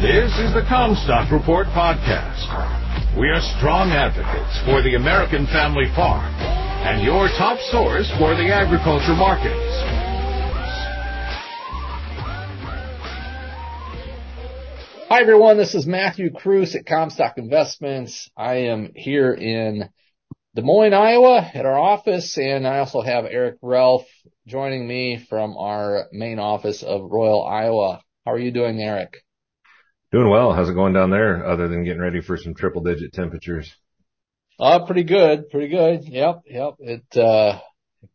This 0.00 0.32
is 0.38 0.52
the 0.52 0.66
Commstock 0.68 1.30
Report 1.30 1.68
podcast. 1.68 2.50
We 3.16 3.28
are 3.30 3.40
strong 3.56 3.90
advocates 3.90 4.58
for 4.66 4.82
the 4.82 4.96
American 4.96 5.46
family 5.46 5.86
farm 5.94 6.34
and 6.84 7.00
your 7.02 7.28
top 7.28 7.58
source 7.70 8.10
for 8.18 8.34
the 8.34 8.52
agriculture 8.52 9.14
markets. 9.14 9.54
Hi 15.08 15.22
everyone, 15.22 15.56
this 15.56 15.76
is 15.76 15.86
Matthew 15.86 16.32
Cruz 16.32 16.74
at 16.74 16.86
Commstock 16.86 17.38
Investments. 17.38 18.28
I 18.36 18.66
am 18.66 18.90
here 18.96 19.32
in 19.32 19.88
Des 20.56 20.62
Moines, 20.62 20.92
Iowa 20.92 21.50
at 21.54 21.64
our 21.64 21.78
office, 21.78 22.36
and 22.36 22.66
I 22.66 22.80
also 22.80 23.00
have 23.00 23.26
Eric 23.26 23.60
Relf 23.62 24.02
joining 24.46 24.88
me 24.88 25.24
from 25.30 25.56
our 25.56 26.08
main 26.10 26.40
office 26.40 26.82
of 26.82 27.10
Royal, 27.10 27.46
Iowa. 27.46 28.02
How 28.26 28.32
are 28.32 28.38
you 28.40 28.50
doing, 28.50 28.80
Eric? 28.80 29.22
Doing 30.14 30.30
well. 30.30 30.52
How's 30.52 30.68
it 30.68 30.74
going 30.74 30.92
down 30.92 31.10
there 31.10 31.44
other 31.44 31.66
than 31.66 31.82
getting 31.82 32.00
ready 32.00 32.20
for 32.20 32.36
some 32.36 32.54
triple 32.54 32.82
digit 32.82 33.12
temperatures? 33.12 33.74
Uh, 34.60 34.86
pretty 34.86 35.02
good. 35.02 35.50
Pretty 35.50 35.66
good. 35.66 36.04
Yep. 36.04 36.42
Yep. 36.46 36.74
It, 36.78 37.16
uh, 37.18 37.58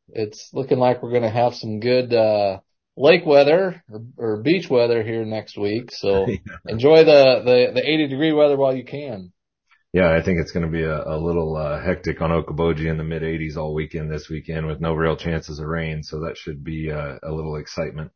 it's 0.08 0.50
looking 0.54 0.78
like 0.78 1.04
we're 1.04 1.10
going 1.10 1.24
to 1.24 1.30
have 1.30 1.56
some 1.56 1.82
good, 1.82 2.14
uh, 2.14 2.62
lake 2.96 3.26
weather 3.26 3.84
or, 3.92 4.02
or, 4.16 4.42
beach 4.42 4.70
weather 4.70 5.04
here 5.04 5.26
next 5.26 5.58
week. 5.58 5.90
So 5.94 6.26
yeah. 6.30 6.38
enjoy 6.70 7.04
the, 7.04 7.42
the, 7.44 7.72
the 7.82 7.82
80 7.82 8.08
degree 8.08 8.32
weather 8.32 8.56
while 8.56 8.74
you 8.74 8.86
can. 8.86 9.34
Yeah, 9.92 10.16
I 10.16 10.24
think 10.24 10.40
it's 10.40 10.54
going 10.54 10.66
to 10.66 10.72
be 10.72 10.84
a, 10.84 11.04
a 11.04 11.20
little 11.20 11.58
uh, 11.58 11.82
hectic 11.82 12.22
on 12.22 12.30
Okoboji 12.30 12.90
in 12.90 12.96
the 12.96 13.04
mid 13.04 13.24
80s 13.24 13.58
all 13.58 13.74
weekend 13.74 14.10
this 14.10 14.30
weekend 14.30 14.68
with 14.68 14.80
no 14.80 14.94
real 14.94 15.18
chances 15.18 15.60
of 15.60 15.66
rain. 15.66 16.04
So 16.04 16.22
that 16.22 16.38
should 16.38 16.64
be 16.64 16.92
uh, 16.92 17.18
a 17.22 17.32
little 17.34 17.58
excitement. 17.58 18.12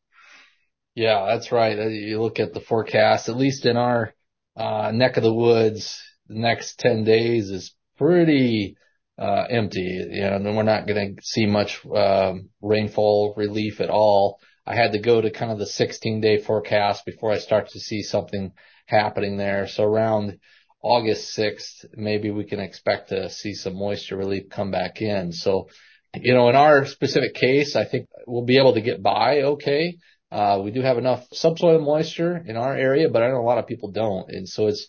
Yeah, 0.95 1.25
that's 1.27 1.51
right. 1.51 1.77
Uh, 1.77 1.87
you 1.87 2.21
look 2.21 2.39
at 2.39 2.53
the 2.53 2.59
forecast, 2.59 3.29
at 3.29 3.35
least 3.35 3.65
in 3.65 3.77
our 3.77 4.13
uh, 4.55 4.91
neck 4.93 5.17
of 5.17 5.23
the 5.23 5.33
woods, 5.33 5.99
the 6.27 6.35
next 6.35 6.79
10 6.79 7.03
days 7.03 7.49
is 7.49 7.75
pretty 7.97 8.77
uh, 9.17 9.45
empty. 9.49 10.07
You 10.11 10.21
know, 10.21 10.35
and 10.35 10.55
we're 10.55 10.63
not 10.63 10.87
going 10.87 11.15
to 11.15 11.21
see 11.23 11.45
much 11.45 11.83
um, 11.85 12.49
rainfall 12.61 13.33
relief 13.35 13.81
at 13.81 13.89
all. 13.89 14.39
I 14.65 14.75
had 14.75 14.91
to 14.93 14.99
go 14.99 15.19
to 15.19 15.31
kind 15.31 15.51
of 15.51 15.57
the 15.57 15.65
16 15.65 16.21
day 16.21 16.41
forecast 16.41 17.05
before 17.05 17.31
I 17.31 17.39
start 17.39 17.69
to 17.69 17.79
see 17.79 18.03
something 18.03 18.53
happening 18.85 19.37
there. 19.37 19.67
So 19.67 19.83
around 19.83 20.37
August 20.81 21.35
6th, 21.37 21.85
maybe 21.95 22.29
we 22.29 22.45
can 22.45 22.59
expect 22.59 23.09
to 23.09 23.29
see 23.29 23.55
some 23.55 23.75
moisture 23.75 24.17
relief 24.17 24.49
come 24.49 24.69
back 24.69 25.01
in. 25.01 25.31
So, 25.31 25.69
you 26.13 26.33
know, 26.33 26.49
in 26.49 26.55
our 26.55 26.85
specific 26.85 27.33
case, 27.33 27.75
I 27.75 27.85
think 27.85 28.07
we'll 28.27 28.45
be 28.45 28.59
able 28.59 28.75
to 28.75 28.81
get 28.81 29.01
by 29.01 29.41
okay. 29.41 29.97
Uh, 30.33 30.59
we 30.63 30.71
do 30.71 30.81
have 30.81 30.97
enough 30.97 31.23
subsoil 31.31 31.79
moisture 31.79 32.43
in 32.47 32.57
our 32.57 32.75
area, 32.75 33.07
but 33.07 33.21
I 33.21 33.27
know 33.27 33.39
a 33.39 33.45
lot 33.45 33.59
of 33.59 33.67
people 33.67 33.91
don't. 33.91 34.31
And 34.31 34.49
so 34.49 34.65
it's, 34.65 34.87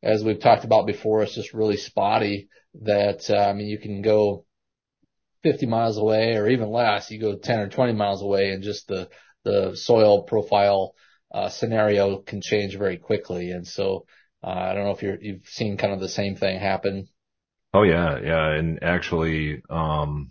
as 0.00 0.22
we've 0.22 0.38
talked 0.38 0.64
about 0.64 0.86
before, 0.86 1.24
it's 1.24 1.34
just 1.34 1.52
really 1.52 1.76
spotty 1.76 2.48
that, 2.82 3.28
uh, 3.28 3.48
I 3.48 3.52
mean, 3.52 3.66
you 3.66 3.80
can 3.80 4.00
go 4.00 4.44
50 5.42 5.66
miles 5.66 5.98
away 5.98 6.36
or 6.36 6.48
even 6.48 6.70
less. 6.70 7.10
You 7.10 7.20
go 7.20 7.36
10 7.36 7.58
or 7.58 7.68
20 7.68 7.94
miles 7.94 8.22
away 8.22 8.50
and 8.50 8.62
just 8.62 8.86
the, 8.86 9.08
the 9.44 9.72
soil 9.74 10.22
profile, 10.22 10.94
uh, 11.34 11.48
scenario 11.48 12.18
can 12.18 12.40
change 12.40 12.78
very 12.78 12.96
quickly. 12.96 13.50
And 13.50 13.66
so, 13.66 14.06
uh, 14.44 14.50
I 14.50 14.74
don't 14.74 14.84
know 14.84 14.92
if 14.92 15.02
you're, 15.02 15.20
you've 15.20 15.46
seen 15.46 15.78
kind 15.78 15.94
of 15.94 15.98
the 16.00 16.08
same 16.08 16.36
thing 16.36 16.60
happen. 16.60 17.08
Oh 17.74 17.82
yeah. 17.82 18.20
Yeah. 18.22 18.52
And 18.52 18.84
actually, 18.84 19.62
um, 19.68 20.30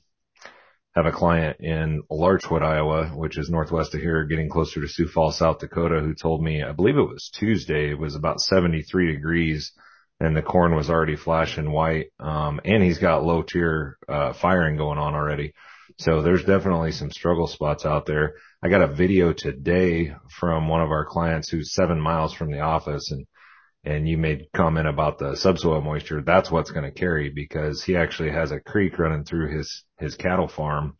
have 0.95 1.05
a 1.05 1.11
client 1.11 1.57
in 1.59 2.03
Larchwood, 2.09 2.63
Iowa, 2.63 3.07
which 3.07 3.37
is 3.37 3.49
northwest 3.49 3.93
of 3.93 4.01
here, 4.01 4.23
getting 4.25 4.49
closer 4.49 4.81
to 4.81 4.87
Sioux 4.87 5.07
Falls, 5.07 5.37
South 5.37 5.59
Dakota, 5.59 5.99
who 5.99 6.13
told 6.13 6.41
me, 6.41 6.63
I 6.63 6.71
believe 6.71 6.97
it 6.97 7.01
was 7.01 7.29
Tuesday, 7.33 7.91
it 7.91 7.99
was 7.99 8.15
about 8.15 8.39
73 8.39 9.11
degrees 9.11 9.73
and 10.19 10.35
the 10.35 10.41
corn 10.41 10.75
was 10.75 10.89
already 10.89 11.15
flashing 11.15 11.71
white. 11.71 12.07
Um, 12.19 12.61
and 12.63 12.81
he's 12.81 12.99
got 12.99 13.25
low 13.25 13.41
tier, 13.41 13.97
uh, 14.07 14.33
firing 14.33 14.77
going 14.77 14.97
on 14.97 15.13
already. 15.13 15.53
So 15.97 16.21
there's 16.21 16.45
definitely 16.45 16.93
some 16.93 17.11
struggle 17.11 17.47
spots 17.47 17.85
out 17.85 18.05
there. 18.05 18.35
I 18.63 18.69
got 18.69 18.81
a 18.81 18.93
video 18.93 19.33
today 19.33 20.15
from 20.39 20.67
one 20.67 20.81
of 20.81 20.89
our 20.89 21.05
clients 21.05 21.49
who's 21.49 21.73
seven 21.73 21.99
miles 21.99 22.33
from 22.33 22.51
the 22.51 22.61
office 22.61 23.11
and 23.11 23.27
and 23.85 24.09
you 24.09 24.17
made 24.17 24.47
comment 24.53 24.87
about 24.87 25.19
the 25.19 25.35
subsoil 25.35 25.79
moisture. 25.79 26.21
That's 26.21 26.49
what's 26.49 26.71
going 26.71 26.85
to 26.85 26.99
carry 26.99 27.29
because 27.29 27.83
he 27.83 27.95
actually 27.95 28.31
has 28.31 28.51
a 28.51 28.59
creek 28.59 28.97
running 28.97 29.23
through 29.23 29.55
his, 29.55 29.83
his 29.99 30.15
cattle 30.15 30.47
farm 30.47 30.97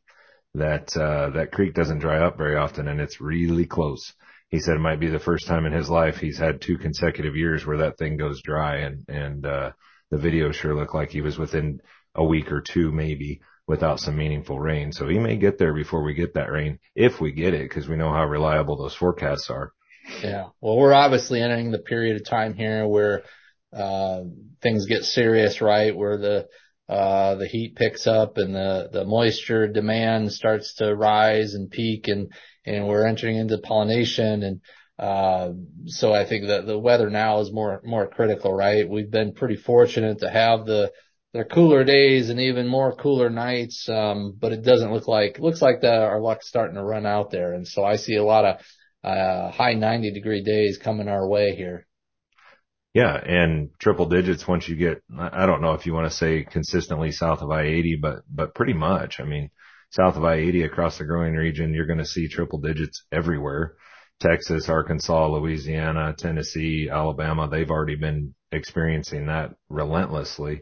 that, 0.54 0.96
uh, 0.96 1.32
that 1.32 1.52
creek 1.52 1.74
doesn't 1.74 2.00
dry 2.00 2.20
up 2.20 2.38
very 2.38 2.56
often 2.56 2.88
and 2.88 3.02
it's 3.02 3.20
really 3.20 3.66
close. 3.66 4.14
He 4.50 4.60
said 4.60 4.76
it 4.76 4.80
might 4.80 5.00
be 5.00 5.10
the 5.10 5.20
first 5.20 5.48
time 5.48 5.66
in 5.66 5.74
his 5.74 5.90
life 5.90 6.18
he's 6.18 6.38
had 6.38 6.62
two 6.62 6.78
consecutive 6.78 7.36
years 7.36 7.66
where 7.66 7.80
that 7.80 7.98
thing 7.98 8.18
goes 8.18 8.42
dry 8.44 8.78
and, 8.78 9.04
and, 9.10 9.46
uh, 9.46 9.72
the 10.12 10.18
video 10.18 10.52
sure 10.52 10.76
looked 10.76 10.94
like 10.94 11.10
he 11.10 11.22
was 11.22 11.40
within 11.40 11.82
a 12.14 12.24
week 12.24 12.52
or 12.52 12.62
two 12.62 12.92
maybe 12.92 13.42
without 13.68 14.00
some 14.00 14.16
meaningful 14.16 14.60
rain. 14.60 14.92
So 14.92 15.08
he 15.08 15.18
may 15.18 15.38
get 15.38 15.58
there 15.58 15.74
before 15.74 16.04
we 16.04 16.14
get 16.14 16.36
that 16.36 16.52
rain 16.52 16.78
if 16.94 17.20
we 17.20 17.32
get 17.32 17.56
it 17.56 17.68
because 17.68 17.90
we 17.90 17.98
know 17.98 18.14
how 18.14 18.26
reliable 18.26 18.78
those 18.78 18.94
forecasts 18.94 19.50
are. 19.50 19.74
Yeah. 20.24 20.50
Well, 20.62 20.78
we're 20.78 20.94
obviously 20.94 21.42
entering 21.42 21.72
the 21.72 21.80
period 21.80 22.16
of 22.16 22.26
time 22.28 22.54
here 22.54 22.88
where, 22.88 23.24
uh, 23.74 24.22
things 24.62 24.86
get 24.86 25.04
serious, 25.04 25.62
right? 25.62 25.96
Where 25.96 26.18
the, 26.18 26.48
uh, 26.88 27.36
the 27.36 27.48
heat 27.48 27.76
picks 27.76 28.08
up 28.08 28.38
and 28.38 28.54
the, 28.54 28.90
the 28.92 29.06
moisture 29.06 29.68
demand 29.68 30.32
starts 30.32 30.76
to 30.76 30.96
rise 30.96 31.56
and 31.56 31.70
peak 31.70 32.08
and, 32.08 32.32
and 32.66 32.88
we're 32.88 33.08
entering 33.08 33.38
into 33.38 33.58
pollination. 33.58 34.44
And, 34.44 34.62
uh, 34.98 35.52
so 35.88 36.14
I 36.14 36.26
think 36.26 36.48
that 36.48 36.66
the 36.66 36.80
weather 36.80 37.10
now 37.10 37.40
is 37.42 37.52
more, 37.52 37.82
more 37.84 38.08
critical, 38.08 38.54
right? 38.54 38.88
We've 38.88 39.12
been 39.12 39.34
pretty 39.34 39.58
fortunate 39.58 40.20
to 40.20 40.30
have 40.30 40.66
the, 40.66 40.92
the 41.34 41.44
cooler 41.44 41.84
days 41.84 42.30
and 42.30 42.40
even 42.40 42.68
more 42.68 42.96
cooler 42.96 43.30
nights. 43.30 43.90
Um, 43.90 44.38
but 44.40 44.54
it 44.54 44.64
doesn't 44.64 44.94
look 44.94 45.08
like, 45.08 45.40
looks 45.40 45.62
like 45.62 45.82
that 45.82 46.02
our 46.02 46.22
luck's 46.22 46.48
starting 46.48 46.76
to 46.76 46.84
run 46.84 47.06
out 47.06 47.32
there. 47.32 47.54
And 47.54 47.68
so 47.68 47.84
I 47.84 47.98
see 47.98 48.16
a 48.16 48.24
lot 48.24 48.46
of, 48.46 48.58
uh, 49.06 49.52
high 49.52 49.74
90 49.74 50.12
degree 50.12 50.44
days 50.44 50.78
coming 50.78 51.08
our 51.08 51.28
way 51.28 51.56
here. 51.56 51.86
Yeah. 52.94 53.16
And 53.16 53.70
triple 53.78 54.08
digits 54.08 54.48
once 54.48 54.68
you 54.68 54.76
get, 54.76 55.04
I 55.18 55.46
don't 55.46 55.62
know 55.62 55.74
if 55.74 55.86
you 55.86 55.94
want 55.94 56.10
to 56.10 56.18
say 56.18 56.44
consistently 56.44 57.12
south 57.12 57.42
of 57.42 57.52
I-80, 57.52 58.02
but, 58.02 58.20
but 58.34 58.56
pretty 58.56 58.74
much. 58.74 59.20
I 59.20 59.26
mean, 59.26 59.52
south 59.92 60.16
of 60.16 60.24
I-80 60.24 60.66
across 60.66 60.98
the 60.98 61.04
growing 61.04 61.34
region, 61.34 61.74
you're 61.74 61.86
going 61.86 62.00
to 62.00 62.06
see 62.06 62.28
triple 62.28 62.60
digits 62.60 63.04
everywhere. 63.12 63.76
Texas, 64.22 64.70
Arkansas, 64.70 65.28
Louisiana, 65.28 66.16
Tennessee, 66.18 66.90
Alabama, 66.90 67.50
they've 67.50 67.70
already 67.70 67.96
been 67.96 68.34
experiencing 68.52 69.28
that 69.28 69.52
relentlessly. 69.70 70.62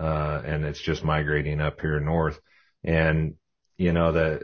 Uh, 0.00 0.40
and 0.46 0.64
it's 0.64 0.80
just 0.80 1.04
migrating 1.04 1.60
up 1.60 1.80
here 1.80 1.98
north. 2.00 2.38
And, 2.84 3.34
you 3.76 3.92
know, 3.92 4.12
the, 4.12 4.42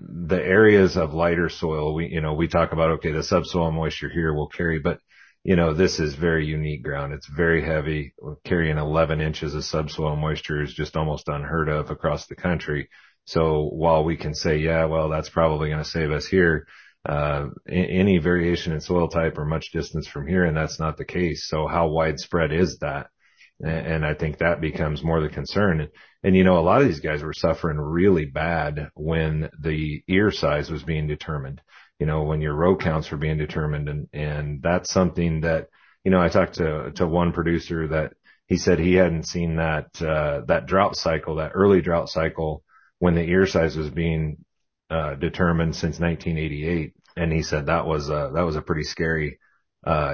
the 0.00 0.40
areas 0.42 0.96
of 0.96 1.14
lighter 1.14 1.48
soil, 1.48 1.94
we, 1.94 2.08
you 2.08 2.20
know, 2.20 2.34
we 2.34 2.48
talk 2.48 2.72
about, 2.72 2.92
okay, 2.92 3.12
the 3.12 3.22
subsoil 3.22 3.70
moisture 3.70 4.08
here 4.08 4.32
will 4.32 4.48
carry, 4.48 4.78
but 4.78 5.00
you 5.44 5.56
know, 5.56 5.72
this 5.72 5.98
is 5.98 6.14
very 6.14 6.46
unique 6.46 6.82
ground. 6.82 7.12
It's 7.12 7.28
very 7.28 7.64
heavy. 7.64 8.12
Carrying 8.44 8.76
11 8.76 9.20
inches 9.20 9.54
of 9.54 9.64
subsoil 9.64 10.16
moisture 10.16 10.62
is 10.62 10.74
just 10.74 10.96
almost 10.96 11.28
unheard 11.28 11.68
of 11.68 11.90
across 11.90 12.26
the 12.26 12.34
country. 12.34 12.90
So 13.24 13.68
while 13.72 14.04
we 14.04 14.16
can 14.16 14.34
say, 14.34 14.58
yeah, 14.58 14.86
well, 14.86 15.08
that's 15.08 15.30
probably 15.30 15.68
going 15.68 15.82
to 15.82 15.88
save 15.88 16.10
us 16.10 16.26
here, 16.26 16.66
uh, 17.08 17.46
any 17.68 18.18
variation 18.18 18.72
in 18.72 18.80
soil 18.80 19.08
type 19.08 19.38
or 19.38 19.44
much 19.44 19.70
distance 19.72 20.06
from 20.06 20.26
here, 20.26 20.44
and 20.44 20.56
that's 20.56 20.80
not 20.80 20.96
the 20.96 21.04
case. 21.04 21.46
So 21.48 21.66
how 21.66 21.88
widespread 21.88 22.52
is 22.52 22.78
that? 22.80 23.08
And 23.60 24.06
I 24.06 24.14
think 24.14 24.38
that 24.38 24.60
becomes 24.60 25.02
more 25.02 25.20
the 25.20 25.28
concern. 25.28 25.88
And 26.22 26.36
you 26.36 26.44
know, 26.44 26.58
a 26.58 26.60
lot 26.60 26.80
of 26.80 26.86
these 26.86 27.00
guys 27.00 27.22
were 27.22 27.32
suffering 27.32 27.76
really 27.78 28.24
bad 28.24 28.90
when 28.94 29.50
the 29.58 30.02
ear 30.06 30.30
size 30.30 30.70
was 30.70 30.84
being 30.84 31.08
determined, 31.08 31.60
you 31.98 32.06
know, 32.06 32.22
when 32.22 32.40
your 32.40 32.54
row 32.54 32.76
counts 32.76 33.10
were 33.10 33.18
being 33.18 33.38
determined. 33.38 33.88
And, 33.88 34.08
and 34.12 34.62
that's 34.62 34.92
something 34.92 35.40
that, 35.40 35.68
you 36.04 36.12
know, 36.12 36.20
I 36.20 36.28
talked 36.28 36.54
to, 36.54 36.92
to 36.96 37.06
one 37.06 37.32
producer 37.32 37.88
that 37.88 38.12
he 38.46 38.58
said 38.58 38.78
he 38.78 38.94
hadn't 38.94 39.26
seen 39.26 39.56
that, 39.56 40.00
uh, 40.00 40.42
that 40.46 40.66
drought 40.66 40.96
cycle, 40.96 41.36
that 41.36 41.52
early 41.54 41.80
drought 41.80 42.08
cycle 42.08 42.62
when 43.00 43.14
the 43.14 43.24
ear 43.24 43.46
size 43.46 43.76
was 43.76 43.90
being, 43.90 44.44
uh, 44.88 45.14
determined 45.16 45.74
since 45.74 45.98
1988. 45.98 46.94
And 47.16 47.32
he 47.32 47.42
said 47.42 47.66
that 47.66 47.86
was, 47.86 48.08
uh, 48.08 48.30
that 48.34 48.46
was 48.46 48.54
a 48.54 48.62
pretty 48.62 48.84
scary, 48.84 49.38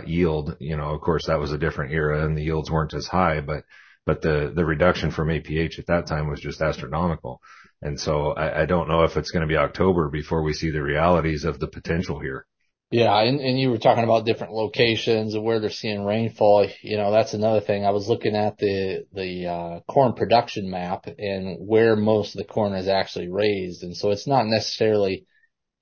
yield. 0.06 0.56
You 0.61 0.76
know, 0.76 0.94
of 0.94 1.00
course, 1.00 1.26
that 1.26 1.38
was 1.38 1.53
a 1.53 1.59
different 1.59 1.93
era 1.93 2.25
and 2.25 2.37
the 2.37 2.43
yields 2.43 2.71
weren't 2.71 2.94
as 2.94 3.06
high, 3.06 3.41
but 3.41 3.65
but 4.06 4.23
the 4.23 4.53
the 4.55 4.65
reduction 4.65 5.11
from 5.11 5.29
APH 5.29 5.79
at 5.79 5.87
that 5.87 6.06
time 6.06 6.29
was 6.29 6.41
just 6.41 6.61
astronomical. 6.61 7.41
And 7.82 8.00
so 8.00 8.32
I, 8.32 8.62
I 8.62 8.67
don't 8.67 8.88
know 8.88 9.03
if 9.03 9.17
it's 9.17 9.31
going 9.31 9.43
to 9.43 9.53
be 9.53 9.56
October 9.56 10.09
before 10.09 10.43
we 10.43 10.53
see 10.53 10.71
the 10.71 10.82
realities 10.82 11.44
of 11.44 11.59
the 11.59 11.69
potential 11.69 12.19
here. 12.21 12.47
Yeah, 12.91 13.19
and, 13.23 13.41
and 13.41 13.59
you 13.59 13.71
were 13.71 13.79
talking 13.79 14.05
about 14.05 14.25
different 14.25 14.53
locations 14.53 15.35
and 15.35 15.43
where 15.43 15.59
they're 15.59 15.71
seeing 15.71 16.05
rainfall. 16.05 16.69
You 16.81 16.97
know, 16.97 17.11
that's 17.11 17.35
another 17.35 17.61
thing. 17.61 17.85
I 17.85 17.91
was 17.91 18.09
looking 18.09 18.37
at 18.37 18.56
the 18.59 19.06
the 19.12 19.47
uh, 19.49 19.81
corn 19.88 20.12
production 20.12 20.70
map 20.70 21.06
and 21.19 21.67
where 21.67 21.97
most 21.97 22.35
of 22.35 22.38
the 22.38 22.53
corn 22.53 22.75
is 22.75 22.87
actually 22.87 23.29
raised, 23.29 23.82
and 23.82 23.97
so 23.97 24.11
it's 24.11 24.29
not 24.29 24.47
necessarily 24.47 25.27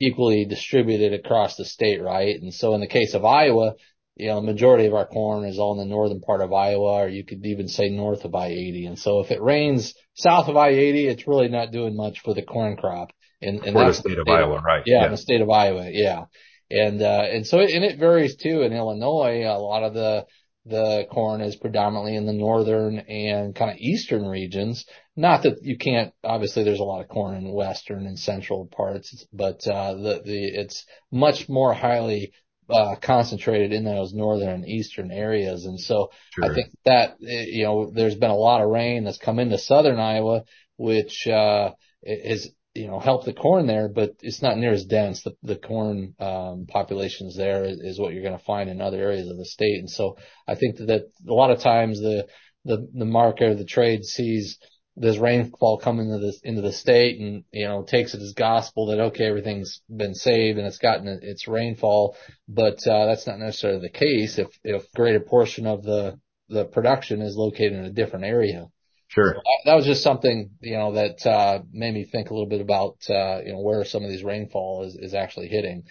equally 0.02 0.44
distributed 0.44 1.12
across 1.14 1.56
the 1.56 1.64
state, 1.64 2.02
right? 2.02 2.40
And 2.40 2.52
so 2.52 2.74
in 2.74 2.80
the 2.80 2.88
case 2.88 3.14
of 3.14 3.24
Iowa, 3.24 3.74
you 4.16 4.28
know, 4.28 4.36
the 4.36 4.52
majority 4.52 4.86
of 4.86 4.94
our 4.94 5.06
corn 5.06 5.44
is 5.44 5.58
all 5.58 5.72
in 5.72 5.78
the 5.78 5.94
northern 5.94 6.20
part 6.20 6.42
of 6.42 6.52
Iowa, 6.52 7.04
or 7.04 7.08
you 7.08 7.24
could 7.24 7.46
even 7.46 7.68
say 7.68 7.88
north 7.88 8.24
of 8.24 8.34
I-80. 8.34 8.88
And 8.88 8.98
so 8.98 9.20
if 9.20 9.30
it 9.30 9.40
rains 9.40 9.94
south 10.14 10.48
of 10.48 10.56
I-80, 10.56 11.10
it's 11.10 11.28
really 11.28 11.48
not 11.48 11.72
doing 11.72 11.96
much 11.96 12.20
for 12.20 12.34
the 12.34 12.42
corn 12.42 12.76
crop. 12.76 13.10
And, 13.40 13.64
and 13.64 13.72
for 13.72 13.86
the 13.86 13.94
state 13.94 14.18
of 14.18 14.26
state 14.26 14.34
Iowa, 14.34 14.58
of, 14.58 14.64
right? 14.64 14.82
Yeah, 14.86 15.00
yeah, 15.00 15.06
in 15.06 15.12
the 15.12 15.16
state 15.16 15.40
of 15.40 15.50
Iowa, 15.50 15.88
yeah. 15.90 16.24
And, 16.70 17.02
uh, 17.02 17.24
and 17.30 17.46
so, 17.46 17.60
it, 17.60 17.70
and 17.70 17.84
it 17.84 17.98
varies 17.98 18.36
too. 18.36 18.62
In 18.62 18.72
Illinois, 18.72 19.44
a 19.46 19.58
lot 19.58 19.82
of 19.82 19.94
the, 19.94 20.26
the 20.64 21.06
corn 21.10 21.40
is 21.40 21.56
predominantly 21.56 22.14
in 22.14 22.26
the 22.26 22.32
northern 22.32 23.00
and 23.00 23.54
kind 23.54 23.70
of 23.70 23.78
eastern 23.78 24.26
regions. 24.26 24.86
Not 25.16 25.42
that 25.42 25.58
you 25.62 25.76
can't, 25.76 26.12
obviously 26.22 26.62
there's 26.62 26.80
a 26.80 26.84
lot 26.84 27.00
of 27.00 27.08
corn 27.08 27.34
in 27.34 27.52
western 27.52 28.06
and 28.06 28.18
central 28.18 28.66
parts, 28.66 29.26
but, 29.32 29.66
uh, 29.66 29.94
the, 29.94 30.22
the, 30.24 30.44
it's 30.44 30.86
much 31.10 31.48
more 31.48 31.74
highly 31.74 32.32
uh, 32.70 32.94
concentrated 33.02 33.72
in 33.72 33.84
those 33.84 34.14
northern 34.14 34.50
and 34.50 34.68
eastern 34.68 35.10
areas. 35.10 35.66
And 35.66 35.80
so 35.80 36.10
sure. 36.30 36.44
I 36.44 36.54
think 36.54 36.70
that, 36.84 37.16
you 37.20 37.64
know, 37.64 37.90
there's 37.92 38.14
been 38.14 38.30
a 38.30 38.36
lot 38.36 38.62
of 38.62 38.70
rain 38.70 39.04
that's 39.04 39.18
come 39.18 39.40
into 39.40 39.58
southern 39.58 39.98
Iowa, 39.98 40.44
which, 40.76 41.26
uh, 41.26 41.72
is, 42.02 42.50
you 42.74 42.86
know, 42.86 42.98
help 42.98 43.24
the 43.24 43.34
corn 43.34 43.66
there, 43.66 43.88
but 43.88 44.16
it's 44.22 44.40
not 44.40 44.56
near 44.56 44.72
as 44.72 44.84
dense. 44.84 45.22
The, 45.22 45.36
the 45.42 45.56
corn, 45.56 46.14
um, 46.18 46.66
populations 46.66 47.36
there 47.36 47.64
is, 47.64 47.78
is 47.80 48.00
what 48.00 48.14
you're 48.14 48.22
going 48.22 48.38
to 48.38 48.44
find 48.44 48.70
in 48.70 48.80
other 48.80 48.98
areas 48.98 49.28
of 49.28 49.36
the 49.36 49.44
state. 49.44 49.78
And 49.78 49.90
so 49.90 50.16
I 50.48 50.54
think 50.54 50.76
that, 50.78 51.10
a 51.28 51.32
lot 51.32 51.50
of 51.50 51.60
times 51.60 52.00
the, 52.00 52.26
the, 52.64 52.88
the 52.94 53.04
market 53.04 53.44
or 53.44 53.54
the 53.54 53.64
trade 53.64 54.04
sees, 54.04 54.58
this 54.96 55.16
rainfall 55.16 55.78
coming 55.78 56.10
into 56.10 56.18
the 56.18 56.34
into 56.44 56.60
the 56.60 56.72
state 56.72 57.18
and 57.18 57.44
you 57.50 57.66
know 57.66 57.82
takes 57.82 58.12
it 58.12 58.20
as 58.20 58.34
gospel 58.34 58.86
that 58.86 59.00
okay 59.00 59.24
everything's 59.24 59.80
been 59.88 60.14
saved 60.14 60.58
and 60.58 60.66
it's 60.66 60.76
gotten 60.76 61.08
its 61.22 61.48
rainfall 61.48 62.14
but 62.46 62.86
uh, 62.86 63.06
that's 63.06 63.26
not 63.26 63.38
necessarily 63.38 63.80
the 63.80 63.88
case 63.88 64.38
if 64.38 64.48
if 64.64 64.92
greater 64.92 65.20
portion 65.20 65.66
of 65.66 65.82
the 65.82 66.18
the 66.50 66.66
production 66.66 67.22
is 67.22 67.36
located 67.36 67.72
in 67.72 67.86
a 67.86 67.90
different 67.90 68.26
area 68.26 68.66
sure. 69.12 69.34
So 69.34 69.42
that, 69.64 69.74
was 69.74 69.86
just 69.86 70.02
something 70.02 70.50
you 70.60 70.76
know 70.76 70.92
that 70.92 71.26
uh, 71.26 71.62
made 71.72 71.94
me 71.94 72.04
think 72.04 72.30
a 72.30 72.34
little 72.34 72.48
bit 72.48 72.60
about 72.60 72.96
uh, 73.08 73.40
you 73.44 73.52
know 73.52 73.60
where 73.60 73.84
some 73.84 74.04
of 74.04 74.10
these 74.10 74.24
rainfall 74.24 74.84
is 74.84 74.96
is 74.96 75.14
actually 75.14 75.48
hitting. 75.48 75.84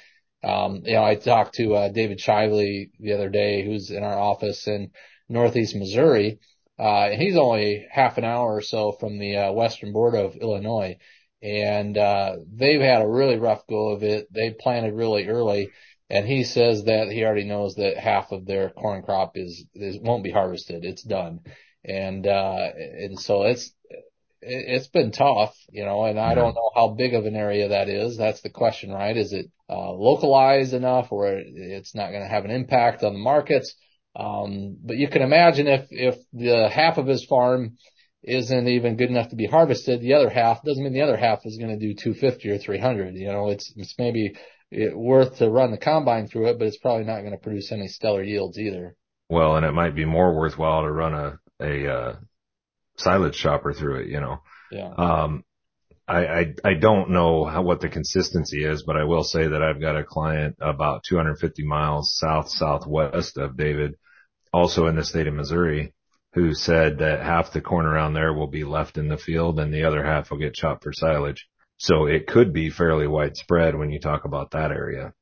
Um, 0.44 0.82
you 0.86 0.94
know 0.94 1.04
I 1.04 1.16
talked 1.16 1.56
to 1.56 1.76
uh, 1.76 1.90
David 1.90 2.20
Shively 2.20 2.92
the 3.00 3.14
other 3.14 3.30
day 3.30 3.64
who's 3.66 3.92
in 3.92 4.04
our 4.04 4.18
office 4.18 4.68
in 4.68 4.92
northeast 5.30 5.76
Missouri. 5.76 6.40
Uh, 6.80 7.10
he's 7.10 7.38
only 7.38 7.86
half 7.92 8.18
an 8.18 8.24
hour 8.24 8.56
or 8.56 8.62
so 8.62 8.92
from 8.92 9.20
the 9.20 9.38
uh, 9.38 9.52
western 9.52 9.94
border 9.94 10.18
of 10.18 10.36
Illinois, 10.36 10.98
and 11.44 11.98
uh, 11.98 12.38
they've 12.52 12.82
had 12.82 13.02
a 13.02 13.08
really 13.08 13.38
rough 13.38 13.68
go 13.68 13.90
of 13.90 14.04
it. 14.04 14.28
They 14.34 14.52
planted 14.52 14.94
really 14.94 15.28
early, 15.28 15.70
and 16.10 16.28
he 16.28 16.44
says 16.44 16.86
that 16.86 17.10
he 17.10 17.24
already 17.24 17.46
knows 17.46 17.76
that 17.76 17.98
half 17.98 18.32
of 18.32 18.46
their 18.46 18.70
corn 18.70 19.04
crop 19.04 19.38
is, 19.38 19.64
is 19.74 20.00
won't 20.00 20.24
be 20.24 20.32
harvested. 20.32 20.84
It's 20.86 21.04
done, 21.04 21.42
and 21.84 22.26
uh, 22.28 22.70
and 22.76 23.20
so 23.20 23.44
it's 23.44 23.72
it's 24.42 24.88
been 24.88 25.12
tough, 25.12 25.56
you 25.72 25.86
know, 25.86 26.06
and 26.06 26.20
I 26.20 26.34
don't 26.34 26.56
know 26.56 26.72
how 26.74 26.90
big 26.90 27.14
of 27.14 27.26
an 27.26 27.36
area 27.36 27.70
that 27.70 27.90
is. 27.90 28.18
That's 28.18 28.42
the 28.42 28.50
question, 28.50 28.92
right? 28.92 29.16
Is 29.16 29.34
it 29.34 29.52
uh, 29.70 29.92
localized 29.92 30.74
enough 30.74 31.12
where 31.12 31.40
it's 31.46 31.94
not 31.94 32.10
going 32.10 32.24
to 32.24 32.28
have 32.28 32.46
an 32.46 32.52
impact 32.52 33.04
on 33.04 33.14
the 33.14 33.20
markets? 33.20 33.76
Um, 34.16 34.78
but 34.84 34.98
you 34.98 35.08
can 35.10 35.22
imagine 35.22 35.68
if, 35.68 35.86
if 35.92 36.16
the 36.34 36.70
half 36.74 36.98
of 36.98 37.08
his 37.08 37.24
farm 37.24 37.78
isn't 38.24 38.68
even 38.68 38.98
good 38.98 39.10
enough 39.10 39.30
to 39.30 39.36
be 39.36 39.46
harvested, 39.46 40.02
the 40.02 40.16
other 40.16 40.30
half 40.30 40.64
doesn't 40.64 40.84
mean 40.84 40.94
the 40.94 41.02
other 41.02 41.18
half 41.18 41.46
is 41.46 41.58
going 41.58 41.78
to 41.78 41.80
do 41.80 41.94
250 41.94 42.50
or 42.50 42.58
300. 42.58 43.16
You 43.16 43.32
know, 43.32 43.50
it's, 43.50 43.72
it's 43.76 43.96
maybe 43.98 44.34
worth 44.94 45.38
to 45.38 45.50
run 45.50 45.72
the 45.72 45.78
combine 45.78 46.28
through 46.28 46.50
it, 46.50 46.60
but 46.60 46.68
it's 46.68 46.78
probably 46.78 47.06
not 47.06 47.22
going 47.22 47.32
to 47.32 47.38
produce 47.38 47.72
any 47.72 47.88
stellar 47.88 48.24
yields 48.24 48.58
either. 48.58 48.96
Well, 49.30 49.56
and 49.56 49.66
it 49.66 49.72
might 49.72 49.96
be 49.96 50.06
more 50.06 50.36
worthwhile 50.36 50.82
to 50.82 50.92
run 50.92 51.14
a, 51.14 51.40
a, 51.62 51.94
uh, 51.94 52.16
silage 52.98 53.36
chopper 53.36 53.74
through 53.74 54.02
it, 54.02 54.08
you 54.08 54.20
know. 54.20 54.42
Yeah. 54.72 54.94
Um, 54.98 55.44
I, 56.08 56.26
I, 56.26 56.56
I 56.64 56.74
don't 56.74 57.12
know 57.12 57.46
how, 57.46 57.62
what 57.62 57.80
the 57.80 57.90
consistency 57.90 58.66
is, 58.66 58.84
but 58.84 58.98
I 58.98 59.04
will 59.04 59.24
say 59.24 59.48
that 59.48 59.62
I've 59.62 59.82
got 59.82 59.98
a 59.98 60.04
client 60.04 60.58
about 60.60 61.04
250 61.08 61.64
miles 61.64 62.18
south 62.18 62.50
southwest 62.50 63.38
of 63.38 63.58
David, 63.58 63.96
also 64.52 64.88
in 64.88 64.96
the 64.96 65.06
state 65.06 65.28
of 65.28 65.34
Missouri, 65.34 65.94
who 66.34 66.54
said 66.54 67.00
that 67.00 67.22
half 67.22 67.54
the 67.54 67.62
corn 67.62 67.86
around 67.86 68.14
there 68.14 68.34
will 68.34 68.48
be 68.48 68.64
left 68.64 68.98
in 68.98 69.08
the 69.08 69.18
field 69.18 69.60
and 69.60 69.74
the 69.74 69.84
other 69.84 70.04
half 70.04 70.32
will 70.32 70.38
get 70.38 70.54
chopped 70.54 70.84
for 70.84 70.94
silage. 70.94 71.48
So 71.78 72.06
it 72.06 72.28
could 72.28 72.54
be 72.54 72.70
fairly 72.70 73.08
widespread 73.08 73.76
when 73.76 73.90
you 73.90 74.00
talk 74.00 74.26
about 74.26 74.52
that 74.52 74.72
area. 74.72 75.14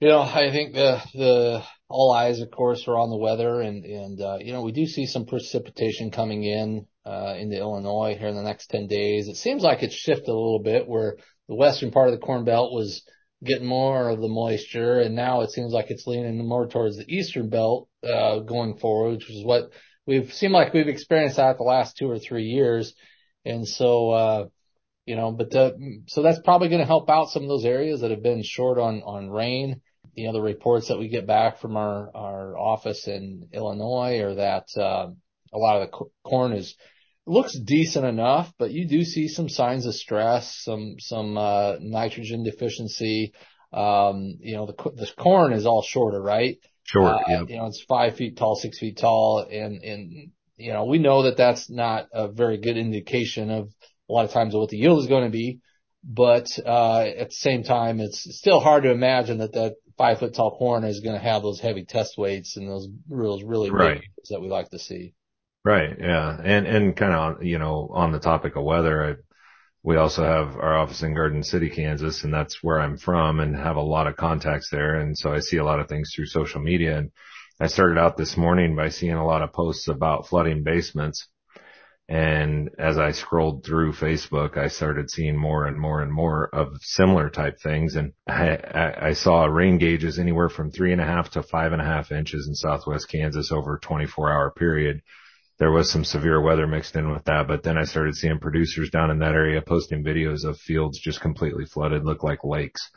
You 0.00 0.06
know, 0.06 0.20
I 0.20 0.52
think 0.52 0.74
the, 0.74 1.02
the, 1.12 1.62
all 1.88 2.12
eyes, 2.12 2.40
of 2.40 2.52
course, 2.52 2.86
are 2.86 2.96
on 2.96 3.10
the 3.10 3.16
weather 3.16 3.60
and, 3.60 3.84
and, 3.84 4.20
uh, 4.20 4.38
you 4.40 4.52
know, 4.52 4.62
we 4.62 4.70
do 4.70 4.86
see 4.86 5.06
some 5.06 5.26
precipitation 5.26 6.12
coming 6.12 6.44
in, 6.44 6.86
uh, 7.04 7.34
into 7.36 7.56
Illinois 7.56 8.16
here 8.16 8.28
in 8.28 8.36
the 8.36 8.44
next 8.44 8.68
10 8.68 8.86
days. 8.86 9.26
It 9.26 9.34
seems 9.34 9.64
like 9.64 9.82
it's 9.82 9.96
shifted 9.96 10.28
a 10.28 10.32
little 10.32 10.62
bit 10.62 10.86
where 10.86 11.16
the 11.48 11.56
western 11.56 11.90
part 11.90 12.08
of 12.08 12.14
the 12.14 12.24
corn 12.24 12.44
belt 12.44 12.72
was 12.72 13.02
getting 13.44 13.66
more 13.66 14.08
of 14.08 14.20
the 14.20 14.28
moisture 14.28 15.00
and 15.00 15.16
now 15.16 15.40
it 15.40 15.50
seems 15.50 15.72
like 15.72 15.86
it's 15.90 16.06
leaning 16.06 16.46
more 16.46 16.68
towards 16.68 16.96
the 16.96 17.12
eastern 17.12 17.48
belt, 17.48 17.88
uh, 18.04 18.38
going 18.38 18.76
forward, 18.78 19.14
which 19.14 19.30
is 19.30 19.44
what 19.44 19.72
we've 20.06 20.32
seemed 20.32 20.52
like 20.52 20.72
we've 20.72 20.86
experienced 20.86 21.38
that 21.38 21.56
the 21.56 21.64
last 21.64 21.96
two 21.96 22.08
or 22.08 22.20
three 22.20 22.44
years. 22.44 22.94
And 23.44 23.66
so, 23.66 24.10
uh, 24.10 24.46
you 25.06 25.16
know, 25.16 25.32
but, 25.32 25.52
uh, 25.56 25.72
so 26.06 26.22
that's 26.22 26.40
probably 26.44 26.68
going 26.68 26.82
to 26.82 26.86
help 26.86 27.10
out 27.10 27.30
some 27.30 27.42
of 27.42 27.48
those 27.48 27.64
areas 27.64 28.02
that 28.02 28.12
have 28.12 28.22
been 28.22 28.44
short 28.44 28.78
on, 28.78 29.02
on 29.02 29.28
rain 29.28 29.80
you 30.14 30.26
know, 30.26 30.32
the 30.32 30.40
reports 30.40 30.88
that 30.88 30.98
we 30.98 31.08
get 31.08 31.26
back 31.26 31.60
from 31.60 31.76
our, 31.76 32.10
our 32.14 32.58
office 32.58 33.06
in 33.06 33.48
Illinois 33.52 34.20
are 34.20 34.34
that, 34.34 34.68
uh, 34.76 35.08
a 35.52 35.58
lot 35.58 35.80
of 35.80 35.90
the 35.90 36.06
corn 36.24 36.52
is, 36.52 36.74
looks 37.26 37.58
decent 37.58 38.06
enough, 38.06 38.52
but 38.58 38.70
you 38.70 38.86
do 38.88 39.04
see 39.04 39.28
some 39.28 39.48
signs 39.48 39.86
of 39.86 39.94
stress, 39.94 40.56
some, 40.62 40.96
some, 40.98 41.36
uh, 41.36 41.76
nitrogen 41.80 42.42
deficiency. 42.42 43.32
Um, 43.72 44.38
you 44.40 44.56
know, 44.56 44.66
the, 44.66 44.90
the 44.92 45.10
corn 45.18 45.52
is 45.52 45.66
all 45.66 45.82
shorter, 45.82 46.22
right? 46.22 46.58
Sure. 46.84 47.06
Uh, 47.06 47.22
yeah. 47.28 47.42
You 47.46 47.56
know, 47.56 47.66
it's 47.66 47.84
five 47.86 48.16
feet 48.16 48.38
tall, 48.38 48.56
six 48.56 48.78
feet 48.78 48.96
tall. 48.96 49.46
And, 49.50 49.82
and, 49.82 50.30
you 50.56 50.72
know, 50.72 50.86
we 50.86 50.98
know 50.98 51.24
that 51.24 51.36
that's 51.36 51.68
not 51.68 52.08
a 52.14 52.28
very 52.28 52.56
good 52.56 52.78
indication 52.78 53.50
of 53.50 53.68
a 54.08 54.12
lot 54.12 54.24
of 54.24 54.30
times 54.30 54.54
what 54.54 54.70
the 54.70 54.78
yield 54.78 55.00
is 55.00 55.06
going 55.06 55.24
to 55.24 55.30
be. 55.30 55.60
But, 56.02 56.58
uh, 56.64 57.00
at 57.00 57.28
the 57.28 57.34
same 57.34 57.62
time, 57.62 58.00
it's 58.00 58.26
still 58.38 58.60
hard 58.60 58.84
to 58.84 58.90
imagine 58.90 59.38
that 59.38 59.52
that 59.52 59.74
five 59.98 60.20
foot 60.20 60.34
tall 60.34 60.56
corn 60.56 60.84
is 60.84 61.00
going 61.00 61.16
to 61.16 61.22
have 61.22 61.42
those 61.42 61.60
heavy 61.60 61.84
test 61.84 62.16
weights 62.16 62.56
and 62.56 62.68
those 62.68 62.88
really, 63.10 63.44
really 63.44 63.70
right. 63.70 64.00
big 64.00 64.10
that 64.30 64.40
we 64.40 64.48
like 64.48 64.70
to 64.70 64.78
see. 64.78 65.12
Right. 65.64 65.96
Yeah. 65.98 66.40
And, 66.42 66.66
and 66.66 66.96
kind 66.96 67.12
of, 67.12 67.44
you 67.44 67.58
know, 67.58 67.90
on 67.92 68.12
the 68.12 68.20
topic 68.20 68.56
of 68.56 68.64
weather, 68.64 69.04
I, 69.04 69.14
we 69.82 69.96
also 69.96 70.22
have 70.22 70.56
our 70.56 70.78
office 70.78 71.02
in 71.02 71.14
Garden 71.14 71.42
City, 71.42 71.68
Kansas, 71.68 72.24
and 72.24 72.32
that's 72.32 72.62
where 72.62 72.80
I'm 72.80 72.96
from 72.96 73.40
and 73.40 73.56
have 73.56 73.76
a 73.76 73.82
lot 73.82 74.06
of 74.06 74.16
contacts 74.16 74.70
there. 74.70 74.94
And 75.00 75.18
so 75.18 75.32
I 75.32 75.40
see 75.40 75.56
a 75.56 75.64
lot 75.64 75.80
of 75.80 75.88
things 75.88 76.12
through 76.14 76.26
social 76.26 76.60
media. 76.60 76.98
And 76.98 77.10
I 77.60 77.66
started 77.66 77.98
out 77.98 78.16
this 78.16 78.36
morning 78.36 78.76
by 78.76 78.88
seeing 78.88 79.14
a 79.14 79.26
lot 79.26 79.42
of 79.42 79.52
posts 79.52 79.88
about 79.88 80.28
flooding 80.28 80.62
basements 80.62 81.26
and 82.08 82.70
as 82.78 82.96
I 82.96 83.10
scrolled 83.10 83.64
through 83.64 83.92
Facebook, 83.92 84.56
I 84.56 84.68
started 84.68 85.10
seeing 85.10 85.36
more 85.36 85.66
and 85.66 85.78
more 85.78 86.00
and 86.00 86.10
more 86.10 86.48
of 86.54 86.78
similar 86.80 87.28
type 87.28 87.60
things. 87.60 87.96
And 87.96 88.14
I, 88.26 88.94
I, 88.98 89.12
saw 89.12 89.44
rain 89.44 89.76
gauges 89.76 90.18
anywhere 90.18 90.48
from 90.48 90.70
three 90.70 90.92
and 90.92 91.02
a 91.02 91.04
half 91.04 91.28
to 91.32 91.42
five 91.42 91.74
and 91.74 91.82
a 91.82 91.84
half 91.84 92.10
inches 92.10 92.48
in 92.48 92.54
Southwest 92.54 93.10
Kansas 93.10 93.52
over 93.52 93.74
a 93.74 93.80
24 93.80 94.32
hour 94.32 94.50
period. 94.50 95.02
There 95.58 95.70
was 95.70 95.90
some 95.90 96.04
severe 96.04 96.40
weather 96.40 96.66
mixed 96.66 96.96
in 96.96 97.12
with 97.12 97.24
that, 97.24 97.46
but 97.46 97.62
then 97.62 97.76
I 97.76 97.84
started 97.84 98.14
seeing 98.14 98.38
producers 98.38 98.88
down 98.88 99.10
in 99.10 99.18
that 99.18 99.34
area 99.34 99.60
posting 99.60 100.02
videos 100.02 100.44
of 100.44 100.56
fields 100.58 100.98
just 100.98 101.20
completely 101.20 101.66
flooded, 101.66 102.06
look 102.06 102.22
like 102.22 102.42
lakes. 102.42 102.88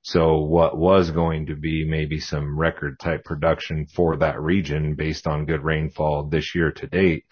So 0.00 0.38
what 0.38 0.78
was 0.78 1.10
going 1.10 1.46
to 1.46 1.56
be 1.56 1.84
maybe 1.86 2.18
some 2.18 2.58
record 2.58 2.98
type 2.98 3.24
production 3.24 3.88
for 3.94 4.16
that 4.18 4.40
region 4.40 4.94
based 4.94 5.26
on 5.26 5.44
good 5.44 5.64
rainfall 5.64 6.28
this 6.30 6.54
year 6.54 6.72
to 6.72 6.86
date 6.86 7.24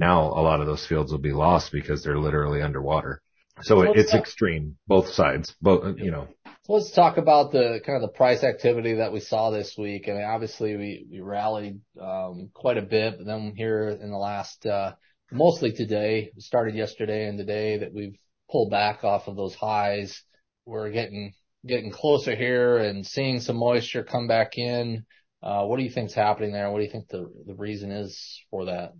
now 0.00 0.22
a 0.22 0.42
lot 0.42 0.60
of 0.60 0.66
those 0.66 0.86
fields 0.86 1.12
will 1.12 1.18
be 1.18 1.32
lost 1.32 1.70
because 1.70 2.02
they're 2.02 2.18
literally 2.18 2.62
underwater. 2.62 3.20
So 3.62 3.82
it, 3.82 3.98
it's 3.98 4.14
extreme, 4.14 4.78
both 4.86 5.10
sides, 5.10 5.54
both, 5.60 5.98
you 5.98 6.10
know. 6.10 6.28
So 6.64 6.72
let's 6.72 6.90
talk 6.92 7.18
about 7.18 7.52
the 7.52 7.80
kind 7.84 7.96
of 7.96 8.02
the 8.02 8.16
price 8.16 8.42
activity 8.42 8.94
that 8.94 9.12
we 9.12 9.20
saw 9.20 9.50
this 9.50 9.76
week. 9.76 10.08
I 10.08 10.12
mean, 10.12 10.24
obviously 10.24 10.76
we, 10.76 11.06
we 11.10 11.20
rallied, 11.20 11.80
um, 12.00 12.50
quite 12.54 12.78
a 12.78 12.82
bit, 12.82 13.18
but 13.18 13.26
then 13.26 13.52
here 13.54 13.88
in 13.88 14.10
the 14.10 14.16
last, 14.16 14.64
uh, 14.64 14.94
mostly 15.30 15.72
today, 15.72 16.32
started 16.38 16.74
yesterday 16.74 17.28
and 17.28 17.36
today 17.36 17.78
that 17.78 17.92
we've 17.92 18.16
pulled 18.50 18.70
back 18.70 19.04
off 19.04 19.28
of 19.28 19.36
those 19.36 19.54
highs. 19.54 20.22
We're 20.64 20.90
getting, 20.90 21.34
getting 21.66 21.90
closer 21.90 22.34
here 22.34 22.78
and 22.78 23.06
seeing 23.06 23.40
some 23.40 23.56
moisture 23.56 24.04
come 24.04 24.26
back 24.26 24.56
in. 24.56 25.04
Uh, 25.42 25.64
what 25.64 25.76
do 25.76 25.82
you 25.82 25.90
think's 25.90 26.14
happening 26.14 26.52
there? 26.52 26.70
What 26.70 26.78
do 26.78 26.84
you 26.84 26.90
think 26.90 27.08
the, 27.08 27.30
the 27.46 27.54
reason 27.54 27.90
is 27.90 28.40
for 28.50 28.66
that? 28.66 28.92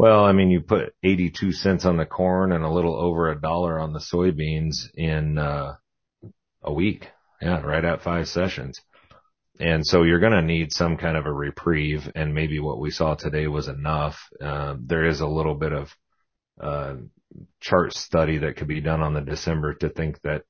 Well, 0.00 0.24
I 0.24 0.32
mean, 0.32 0.50
you 0.50 0.62
put 0.62 0.94
82 1.02 1.52
cents 1.52 1.84
on 1.84 1.98
the 1.98 2.06
corn 2.06 2.52
and 2.52 2.64
a 2.64 2.70
little 2.70 2.96
over 2.96 3.28
a 3.28 3.38
dollar 3.38 3.78
on 3.78 3.92
the 3.92 3.98
soybeans 3.98 4.88
in, 4.94 5.36
uh, 5.36 5.74
a 6.62 6.72
week. 6.72 7.08
Yeah, 7.42 7.60
right 7.60 7.84
at 7.84 8.00
five 8.00 8.26
sessions. 8.26 8.80
and 9.58 9.86
so 9.86 10.04
you're 10.04 10.18
going 10.18 10.32
to 10.32 10.40
need 10.40 10.72
some 10.72 10.96
kind 10.96 11.18
of 11.18 11.26
a 11.26 11.32
reprieve, 11.32 12.10
and 12.14 12.34
maybe 12.34 12.58
what 12.60 12.80
we 12.80 12.90
saw 12.90 13.14
today 13.14 13.46
was 13.46 13.68
enough. 13.68 14.26
Uh, 14.40 14.76
there 14.80 15.04
is 15.04 15.20
a 15.20 15.26
little 15.26 15.54
bit 15.54 15.74
of 15.74 15.94
uh, 16.58 16.94
chart 17.60 17.92
study 17.92 18.38
that 18.38 18.56
could 18.56 18.68
be 18.68 18.80
done 18.80 19.02
on 19.02 19.12
the 19.12 19.20
December 19.20 19.74
to 19.74 19.90
think 19.90 20.18
that 20.22 20.44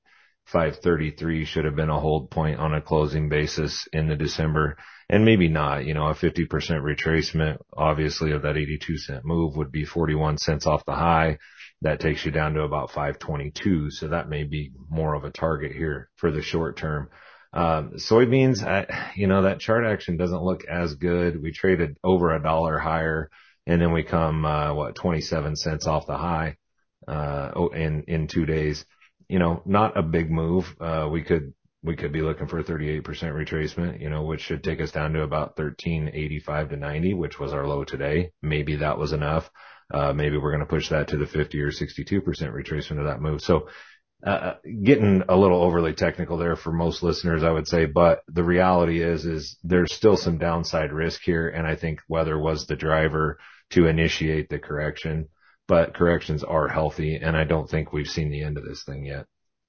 533 0.51 1.45
should 1.45 1.65
have 1.65 1.77
been 1.77 1.91
a 1.91 2.01
hold 2.01 2.31
point 2.31 2.59
on 2.59 2.75
a 2.75 2.83
closing 2.83 3.29
basis 3.29 3.87
in 3.93 4.09
the 4.09 4.17
December 4.17 4.77
and 5.09 5.25
maybe 5.25 5.49
not, 5.49 5.85
you 5.85 5.95
know, 5.95 6.07
a 6.07 6.15
50% 6.15 6.49
retracement 6.49 7.59
obviously 7.77 8.33
of 8.33 8.43
that 8.43 8.57
82 8.57 8.99
cent 8.99 9.25
move 9.25 9.57
would 9.57 9.71
be 9.71 9.85
41 9.85 10.39
cents 10.39 10.67
off 10.67 10.85
the 10.85 10.95
high. 10.95 11.39
That 11.83 12.01
takes 12.01 12.25
you 12.25 12.33
down 12.33 12.55
to 12.55 12.63
about 12.63 12.91
522. 12.91 13.91
So 13.91 14.09
that 14.09 14.29
may 14.29 14.45
be 14.45 14.73
more 14.89 15.15
of 15.15 15.25
a 15.25 15.31
target 15.31 15.73
here 15.73 16.11
for 16.17 16.33
the 16.33 16.43
short 16.43 16.77
term. 16.77 17.11
Um, 17.53 17.93
soybeans, 17.97 18.65
I, 18.65 19.13
you 19.17 19.27
know, 19.29 19.43
that 19.43 19.61
chart 19.61 19.85
action 19.85 20.17
doesn't 20.17 20.43
look 20.43 20.65
as 20.65 20.95
good. 20.95 21.41
We 21.41 21.53
traded 21.53 21.97
over 22.03 22.35
a 22.35 22.43
dollar 22.43 22.79
higher 22.79 23.31
and 23.67 23.81
then 23.81 23.93
we 23.93 24.03
come, 24.03 24.45
uh, 24.45 24.75
what, 24.75 24.97
27 24.97 25.57
cents 25.57 25.87
off 25.87 26.07
the 26.07 26.17
high, 26.17 26.57
uh, 27.07 27.51
in, 27.73 28.05
in 28.09 28.27
two 28.27 28.47
days 28.47 28.85
you 29.31 29.39
know, 29.39 29.63
not 29.65 29.97
a 29.97 30.03
big 30.03 30.29
move. 30.29 30.75
Uh, 30.81 31.09
we 31.11 31.23
could, 31.23 31.55
we 31.85 31.95
could 31.95 32.13
be 32.13 32.21
looking 32.21 32.49
for 32.49 32.59
a 32.59 32.65
38% 32.65 33.05
retracement, 33.05 34.01
you 34.01 34.11
know, 34.11 34.25
which 34.25 34.41
should 34.41 34.65
take 34.65 34.81
us 34.81 34.91
down 34.91 35.13
to 35.13 35.23
about 35.23 35.57
1385 35.57 36.71
to 36.71 36.77
90, 36.77 37.15
which 37.15 37.39
was 37.39 37.53
our 37.53 37.65
low 37.65 37.85
today. 37.85 38.33
Maybe 38.43 38.77
that 38.77 38.99
was 38.99 39.13
enough. 39.13 39.49
Uh, 39.95 40.13
maybe 40.13 40.37
we're 40.37 40.51
going 40.51 40.67
to 40.67 40.67
push 40.67 40.89
that 40.89 41.09
to 41.09 41.17
the 41.17 41.29
50 41.29 41.61
or 41.61 41.71
62% 41.71 42.23
retracement 42.23 42.99
of 42.99 43.07
that 43.07 43.23
move. 43.23 43.41
So, 43.41 43.69
uh, 44.27 44.55
getting 44.83 45.23
a 45.29 45.37
little 45.37 45.63
overly 45.63 45.95
technical 45.95 46.37
there 46.37 46.57
for 46.57 46.73
most 46.73 47.03
listeners, 47.03 47.45
I 47.45 47.51
would 47.53 47.69
say, 47.69 47.87
but 47.87 48.23
the 48.27 48.45
reality 48.45 49.01
is, 49.01 49.25
is 49.25 49.57
there's 49.63 49.95
still 49.95 50.17
some 50.17 50.39
downside 50.39 50.93
risk 50.93 51.23
here. 51.23 51.49
And 51.49 51.67
I 51.67 51.77
think 51.77 52.01
weather 52.09 52.39
was 52.39 52.67
the 52.67 52.77
driver 52.77 53.39
to 53.71 53.87
initiate 53.87 54.49
the 54.49 54.59
correction 54.59 55.29
but 55.71 55.95
corrections 55.95 56.43
are 56.43 56.67
healthy, 56.67 57.15
and 57.15 57.37
I 57.37 57.45
don't 57.45 57.71
think 57.71 57.93
we've 57.93 58.09
seen 58.09 58.29
the 58.29 58.43
end 58.43 58.59
of 58.59 58.65
this 58.65 58.83
thing 58.83 59.05
yet. 59.05 59.27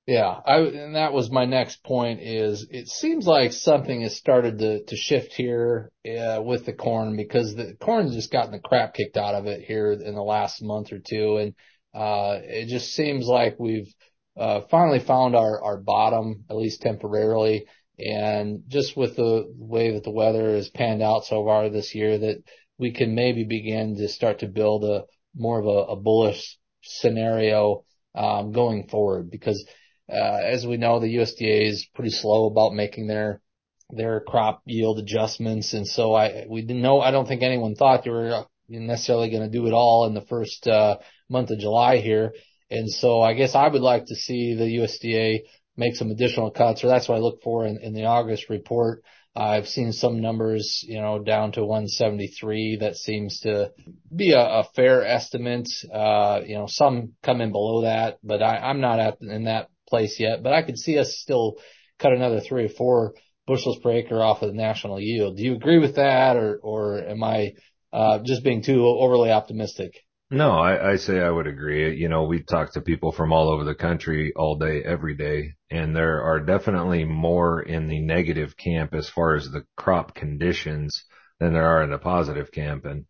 Yeah, 0.08 0.36
I, 0.44 0.58
and 0.58 0.96
that 0.96 1.14
was 1.14 1.30
my 1.30 1.46
next 1.46 1.84
point 1.84 2.22
is 2.24 2.66
it 2.72 2.88
seems 2.88 3.28
like 3.28 3.54
something 3.54 4.02
has 4.02 4.18
started 4.18 4.58
to, 4.58 4.84
to 4.84 4.96
shift 4.96 5.34
here 5.34 5.92
uh, 6.08 6.42
with 6.44 6.66
the 6.66 6.74
corn 6.74 7.16
because 7.16 7.54
the 7.54 7.76
corn's 7.80 8.16
just 8.16 8.32
gotten 8.32 8.52
the 8.52 8.60
crap 8.60 8.96
kicked 8.96 9.16
out 9.16 9.36
of 9.36 9.46
it 9.46 9.62
here 9.62 9.92
in 9.92 10.16
the 10.16 10.24
last 10.24 10.64
month 10.64 10.92
or 10.92 10.98
two. 10.98 11.38
And, 11.38 11.54
uh, 11.94 12.40
it 12.42 12.68
just 12.68 12.96
seems 12.96 13.28
like 13.28 13.58
we've, 13.60 13.94
uh, 14.36 14.62
finally 14.72 15.02
found 15.02 15.36
our, 15.36 15.64
our 15.64 15.78
bottom, 15.78 16.46
at 16.50 16.58
least 16.58 16.82
temporarily. 16.82 17.68
And 18.00 18.64
just 18.70 18.98
with 18.98 19.18
the 19.18 19.54
way 19.56 19.92
that 19.92 20.04
the 20.04 20.10
weather 20.10 20.56
has 20.56 20.68
panned 20.68 21.04
out 21.04 21.26
so 21.26 21.46
far 21.46 21.70
this 21.70 21.94
year 21.94 22.18
that 22.18 22.44
we 22.80 22.92
can 22.92 23.14
maybe 23.14 23.44
begin 23.44 23.98
to 23.98 24.08
start 24.08 24.40
to 24.40 24.48
build 24.48 24.84
a, 24.84 25.04
more 25.36 25.60
of 25.60 25.90
a, 25.90 25.96
bullish 25.96 26.58
scenario 26.84 27.84
um, 28.16 28.52
going 28.52 28.88
forward 28.88 29.30
because 29.30 29.66
uh, 30.12 30.40
as 30.44 30.66
we 30.68 30.78
know, 30.78 31.00
the 31.00 31.16
USDA 31.16 31.70
is 31.70 31.88
pretty 31.96 32.10
slow 32.10 32.48
about 32.48 32.74
making 32.74 33.08
their 33.08 33.42
their 33.90 34.22
crop 34.22 34.62
yield 34.66 35.00
adjustments, 35.00 35.74
and 35.74 35.88
so 35.88 36.14
I 36.14 36.46
we 36.50 36.62
didn't 36.62 36.82
know. 36.82 37.00
I 37.00 37.12
don't 37.12 37.28
think 37.28 37.44
anyone 37.44 37.76
thought 37.76 38.04
they 38.04 38.10
were 38.10 38.46
necessarily 38.68 39.30
going 39.30 39.44
to 39.44 39.58
do 39.58 39.68
it 39.68 39.74
all 39.74 40.06
in 40.08 40.14
the 40.14 40.22
first 40.22 40.68
uh, 40.68 40.98
month 41.30 41.52
of 41.52 41.60
July 41.60 41.98
here, 41.98 42.34
and 42.70 42.90
so 42.90 43.22
I 43.22 43.34
guess 43.34 43.56
I 43.56 43.68
would 43.68 43.82
like 43.82 44.08
to 44.08 44.16
see 44.16 44.56
the 44.56 44.64
USDA 44.64 45.42
make 45.78 45.96
some 45.96 46.12
additional 46.12 46.52
cuts, 46.52 46.84
or 46.84 46.88
that's 46.88 47.08
what 47.08 47.16
I 47.16 47.22
look 47.22 47.42
for 47.42 47.66
in 47.66 47.94
the 47.94 48.06
August 48.06 48.50
report. 48.50 49.04
I've 49.36 49.68
seen 49.68 49.94
some 49.94 50.22
numbers, 50.22 50.84
you 50.86 51.00
know, 51.00 51.20
down 51.20 51.54
to 51.54 51.62
173. 51.62 52.78
That 52.82 52.98
seems 52.98 53.40
to 53.42 53.72
be 54.14 54.34
a, 54.34 54.42
a 54.42 54.64
fair 54.76 55.06
estimate. 55.06 55.70
Uh, 55.92 56.42
you 56.46 56.56
know, 56.56 56.68
some 56.68 57.14
come 57.24 57.40
in 57.40 57.52
below 57.52 57.84
that, 57.84 58.20
but 58.24 58.44
I, 58.44 58.58
I'm 58.58 58.82
not 58.82 59.00
at 59.00 59.22
in 59.22 59.46
that 59.46 59.70
place 59.88 60.20
yet. 60.20 60.44
But 60.44 60.54
I 60.54 60.64
could 60.64 60.78
see 60.78 60.98
us 60.98 61.18
still 61.18 61.58
cut 61.98 62.12
another 62.12 62.42
three 62.42 62.66
or 62.66 62.70
four 62.70 63.14
bushels 63.48 63.80
per 63.80 63.92
acre 63.92 64.22
off 64.22 64.42
of 64.42 64.50
the 64.50 64.58
national 64.58 65.00
yield. 65.00 65.38
Do 65.38 65.44
you 65.44 65.56
agree 65.56 65.80
with 65.80 65.96
that, 65.96 66.36
or 66.36 66.60
or 66.62 67.00
am 67.00 67.24
I 67.24 67.54
uh, 67.94 68.20
just 68.20 68.44
being 68.44 68.64
too 68.64 68.86
overly 68.86 69.32
optimistic? 69.32 70.04
No, 70.34 70.52
I, 70.52 70.92
I 70.92 70.96
say 70.96 71.20
I 71.20 71.30
would 71.30 71.46
agree. 71.46 71.94
You 71.98 72.08
know, 72.08 72.24
we 72.24 72.42
talk 72.42 72.72
to 72.74 72.82
people 72.82 73.12
from 73.12 73.34
all 73.34 73.50
over 73.50 73.66
the 73.66 73.76
country 73.76 74.32
all 74.34 74.56
day, 74.56 74.82
every 74.82 75.14
day, 75.14 75.56
and 75.70 75.94
there 75.94 76.24
are 76.24 76.40
definitely 76.40 77.04
more 77.04 77.62
in 77.62 77.90
the 77.90 78.00
negative 78.00 78.56
camp 78.56 78.94
as 78.94 79.10
far 79.10 79.36
as 79.36 79.52
the 79.52 79.66
crop 79.76 80.16
conditions 80.16 81.04
than 81.42 81.52
there 81.52 81.66
are 81.66 81.84
in 81.84 81.90
the 81.90 81.98
positive 81.98 82.50
camp. 82.50 82.86
And, 82.86 83.08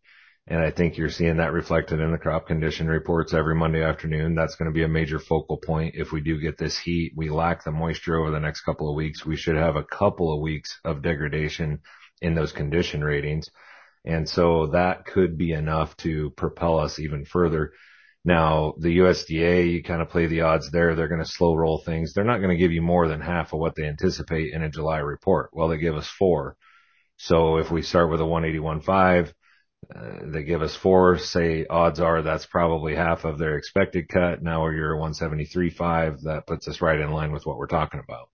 and 0.48 0.60
I 0.60 0.72
think 0.72 0.96
you're 0.96 1.10
seeing 1.10 1.36
that 1.36 1.52
reflected 1.52 2.00
in 2.00 2.10
the 2.10 2.18
crop 2.18 2.48
condition 2.48 2.88
reports 2.88 3.32
every 3.32 3.54
Monday 3.54 3.84
afternoon. 3.84 4.34
That's 4.34 4.56
going 4.56 4.68
to 4.68 4.74
be 4.74 4.82
a 4.82 4.88
major 4.88 5.20
focal 5.20 5.58
point. 5.58 5.94
If 5.96 6.10
we 6.10 6.22
do 6.22 6.40
get 6.40 6.58
this 6.58 6.76
heat, 6.76 7.12
we 7.14 7.30
lack 7.30 7.62
the 7.62 7.70
moisture 7.70 8.18
over 8.18 8.32
the 8.32 8.40
next 8.40 8.62
couple 8.62 8.90
of 8.90 8.96
weeks. 8.96 9.24
We 9.24 9.36
should 9.36 9.54
have 9.54 9.76
a 9.76 9.84
couple 9.84 10.34
of 10.34 10.40
weeks 10.40 10.76
of 10.84 11.02
degradation 11.02 11.82
in 12.20 12.34
those 12.34 12.50
condition 12.50 13.04
ratings. 13.04 13.48
And 14.04 14.28
so 14.28 14.68
that 14.68 15.04
could 15.06 15.38
be 15.38 15.52
enough 15.52 15.96
to 15.98 16.30
propel 16.30 16.78
us 16.78 16.98
even 16.98 17.24
further. 17.24 17.72
Now, 18.24 18.74
the 18.78 18.98
USDA, 18.98 19.70
you 19.72 19.82
kind 19.82 20.00
of 20.00 20.08
play 20.08 20.26
the 20.26 20.42
odds 20.42 20.70
there. 20.70 20.94
They're 20.94 21.08
going 21.08 21.22
to 21.22 21.26
slow 21.26 21.54
roll 21.54 21.78
things. 21.78 22.12
They're 22.12 22.24
not 22.24 22.38
going 22.38 22.50
to 22.50 22.56
give 22.56 22.72
you 22.72 22.82
more 22.82 23.08
than 23.08 23.20
half 23.20 23.52
of 23.52 23.58
what 23.58 23.74
they 23.74 23.84
anticipate 23.84 24.52
in 24.52 24.62
a 24.62 24.70
July 24.70 24.98
report. 24.98 25.50
Well, 25.52 25.68
they 25.68 25.78
give 25.78 25.96
us 25.96 26.08
four. 26.08 26.56
So 27.16 27.58
if 27.58 27.70
we 27.70 27.82
start 27.82 28.10
with 28.10 28.20
a 28.20 28.24
181.5, 28.24 29.32
uh, 29.94 30.26
they 30.26 30.44
give 30.44 30.62
us 30.62 30.76
four, 30.76 31.18
say 31.18 31.66
odds 31.66 31.98
are 31.98 32.22
that's 32.22 32.46
probably 32.46 32.94
half 32.94 33.24
of 33.24 33.38
their 33.38 33.56
expected 33.56 34.08
cut. 34.08 34.42
Now 34.42 34.68
you're 34.68 34.96
173.5. 34.96 36.22
That 36.22 36.46
puts 36.46 36.68
us 36.68 36.80
right 36.80 37.00
in 37.00 37.10
line 37.10 37.32
with 37.32 37.44
what 37.44 37.56
we're 37.56 37.66
talking 37.66 38.00
about. 38.02 38.28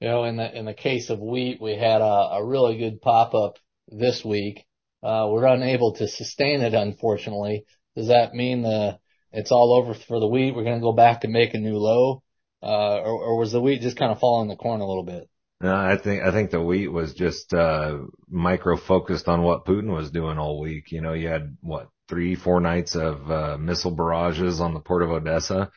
You 0.00 0.08
know, 0.08 0.24
in 0.24 0.36
the, 0.36 0.58
in 0.58 0.64
the 0.64 0.74
case 0.74 1.10
of 1.10 1.20
wheat, 1.20 1.60
we 1.60 1.76
had 1.76 2.00
a, 2.00 2.04
a 2.34 2.44
really 2.44 2.76
good 2.76 3.00
pop 3.00 3.34
up 3.34 3.58
this 3.88 4.24
week 4.24 4.66
we're 5.04 5.46
unable 5.46 5.94
to 5.96 6.08
sustain 6.08 6.62
it, 6.62 6.74
unfortunately. 6.74 7.66
Does 7.96 8.08
that 8.08 8.34
mean 8.34 8.62
the 8.62 8.98
it's 9.32 9.52
all 9.52 9.74
over 9.74 9.94
for 9.94 10.20
the 10.20 10.28
wheat? 10.28 10.54
We're 10.54 10.64
going 10.64 10.80
to 10.80 10.84
go 10.84 10.92
back 10.92 11.24
and 11.24 11.32
make 11.32 11.54
a 11.54 11.58
new 11.58 11.76
low, 11.76 12.22
uh, 12.62 13.00
or, 13.00 13.38
was 13.38 13.52
the 13.52 13.60
wheat 13.60 13.82
just 13.82 13.98
kind 13.98 14.12
of 14.12 14.20
following 14.20 14.48
the 14.48 14.56
corn 14.56 14.80
a 14.80 14.86
little 14.86 15.02
bit? 15.02 15.28
No, 15.60 15.74
I 15.74 15.96
think 15.96 16.22
I 16.22 16.30
think 16.30 16.50
the 16.50 16.62
wheat 16.62 16.88
was 16.88 17.14
just 17.14 17.52
uh, 17.52 17.98
micro 18.28 18.76
focused 18.76 19.28
on 19.28 19.42
what 19.42 19.64
Putin 19.64 19.94
was 19.94 20.10
doing 20.10 20.38
all 20.38 20.60
week. 20.60 20.90
You 20.90 21.00
know, 21.00 21.12
you 21.12 21.28
had 21.28 21.56
what 21.60 21.88
three, 22.08 22.34
four 22.34 22.60
nights 22.60 22.96
of 22.96 23.30
uh, 23.30 23.56
missile 23.58 23.94
barrages 23.94 24.60
on 24.60 24.74
the 24.74 24.80
port 24.80 25.02
of 25.02 25.10
Odessa, 25.10 25.70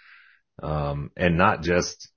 um, 0.62 1.12
and 1.16 1.38
not 1.38 1.62
just 1.62 2.10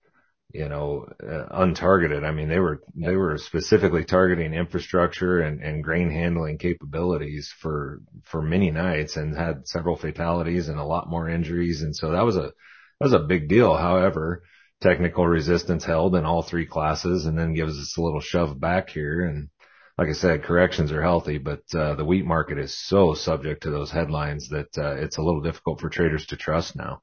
you 0.52 0.68
know, 0.68 1.06
uh, 1.22 1.64
untargeted. 1.64 2.24
I 2.24 2.32
mean, 2.32 2.48
they 2.48 2.58
were, 2.58 2.82
they 2.94 3.14
were 3.14 3.38
specifically 3.38 4.04
targeting 4.04 4.52
infrastructure 4.52 5.40
and, 5.40 5.62
and 5.62 5.84
grain 5.84 6.10
handling 6.10 6.58
capabilities 6.58 7.52
for, 7.60 8.00
for 8.24 8.42
many 8.42 8.70
nights 8.70 9.16
and 9.16 9.36
had 9.36 9.68
several 9.68 9.96
fatalities 9.96 10.68
and 10.68 10.78
a 10.78 10.84
lot 10.84 11.08
more 11.08 11.28
injuries. 11.28 11.82
And 11.82 11.94
so 11.94 12.12
that 12.12 12.24
was 12.24 12.36
a, 12.36 12.52
that 12.98 13.06
was 13.06 13.12
a 13.12 13.20
big 13.20 13.48
deal. 13.48 13.76
However, 13.76 14.42
technical 14.80 15.26
resistance 15.26 15.84
held 15.84 16.16
in 16.16 16.24
all 16.24 16.42
three 16.42 16.66
classes 16.66 17.26
and 17.26 17.38
then 17.38 17.54
gives 17.54 17.78
us 17.78 17.96
a 17.96 18.02
little 18.02 18.20
shove 18.20 18.58
back 18.58 18.90
here. 18.90 19.24
And 19.26 19.50
like 19.98 20.08
I 20.08 20.12
said, 20.12 20.42
corrections 20.42 20.90
are 20.92 21.02
healthy, 21.02 21.38
but, 21.38 21.62
uh, 21.74 21.94
the 21.94 22.04
wheat 22.04 22.24
market 22.24 22.58
is 22.58 22.76
so 22.76 23.14
subject 23.14 23.62
to 23.62 23.70
those 23.70 23.90
headlines 23.90 24.48
that, 24.48 24.76
uh, 24.78 24.94
it's 24.96 25.18
a 25.18 25.22
little 25.22 25.42
difficult 25.42 25.80
for 25.80 25.90
traders 25.90 26.26
to 26.26 26.36
trust 26.36 26.74
now 26.74 27.02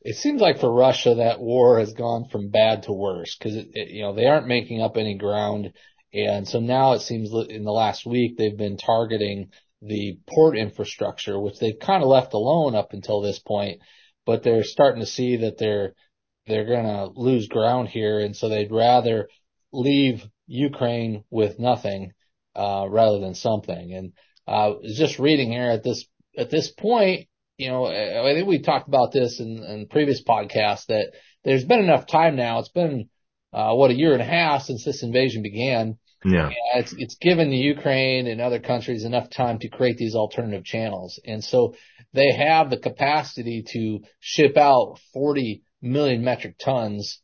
it 0.00 0.16
seems 0.16 0.40
like 0.40 0.60
for 0.60 0.72
Russia 0.72 1.16
that 1.16 1.40
war 1.40 1.78
has 1.78 1.92
gone 1.92 2.28
from 2.28 2.50
bad 2.50 2.84
to 2.84 2.92
worse 2.92 3.36
because 3.36 3.56
you 3.74 4.02
know 4.02 4.14
they 4.14 4.26
aren't 4.26 4.46
making 4.46 4.80
up 4.80 4.96
any 4.96 5.16
ground, 5.16 5.72
and 6.12 6.46
so 6.46 6.60
now 6.60 6.92
it 6.92 7.00
seems 7.00 7.30
in 7.48 7.64
the 7.64 7.72
last 7.72 8.06
week 8.06 8.36
they've 8.36 8.56
been 8.56 8.76
targeting 8.76 9.50
the 9.82 10.18
port 10.28 10.56
infrastructure, 10.56 11.38
which 11.38 11.58
they've 11.58 11.78
kind 11.78 12.02
of 12.02 12.08
left 12.08 12.34
alone 12.34 12.74
up 12.74 12.92
until 12.92 13.20
this 13.20 13.38
point, 13.38 13.80
but 14.26 14.42
they're 14.42 14.64
starting 14.64 15.00
to 15.00 15.06
see 15.06 15.36
that 15.36 15.58
they're 15.58 15.94
they're 16.46 16.66
going 16.66 16.86
to 16.86 17.06
lose 17.14 17.48
ground 17.48 17.88
here, 17.88 18.20
and 18.20 18.36
so 18.36 18.48
they'd 18.48 18.72
rather 18.72 19.28
leave 19.72 20.26
Ukraine 20.46 21.24
with 21.30 21.58
nothing 21.58 22.12
uh, 22.56 22.86
rather 22.88 23.18
than 23.18 23.34
something. 23.34 23.92
And 23.92 24.12
uh, 24.46 24.74
just 24.84 25.18
reading 25.18 25.52
here 25.52 25.70
at 25.70 25.82
this 25.82 26.06
at 26.36 26.50
this 26.50 26.70
point, 26.70 27.28
you 27.58 27.68
know, 27.68 27.86
I 27.86 28.32
think 28.34 28.46
we 28.46 28.62
talked 28.62 28.88
about 28.88 29.12
this 29.12 29.40
in, 29.40 29.64
in 29.64 29.88
previous 29.88 30.22
podcasts 30.22 30.86
that 30.86 31.12
there's 31.44 31.64
been 31.64 31.80
enough 31.80 32.06
time 32.06 32.36
now. 32.36 32.60
It's 32.60 32.68
been, 32.68 33.08
uh, 33.52 33.74
what, 33.74 33.90
a 33.90 33.94
year 33.94 34.12
and 34.12 34.22
a 34.22 34.24
half 34.24 34.62
since 34.62 34.84
this 34.84 35.02
invasion 35.02 35.42
began. 35.42 35.98
Yeah. 36.24 36.50
It's, 36.76 36.94
it's 36.96 37.16
given 37.16 37.50
the 37.50 37.56
Ukraine 37.56 38.28
and 38.28 38.40
other 38.40 38.60
countries 38.60 39.04
enough 39.04 39.28
time 39.30 39.58
to 39.58 39.68
create 39.68 39.96
these 39.96 40.14
alternative 40.14 40.64
channels. 40.64 41.20
And 41.24 41.42
so 41.42 41.74
they 42.12 42.32
have 42.32 42.70
the 42.70 42.78
capacity 42.78 43.64
to 43.72 44.00
ship 44.20 44.56
out 44.56 44.98
40 45.12 45.62
million 45.82 46.22
metric 46.22 46.56
tons 46.58 47.20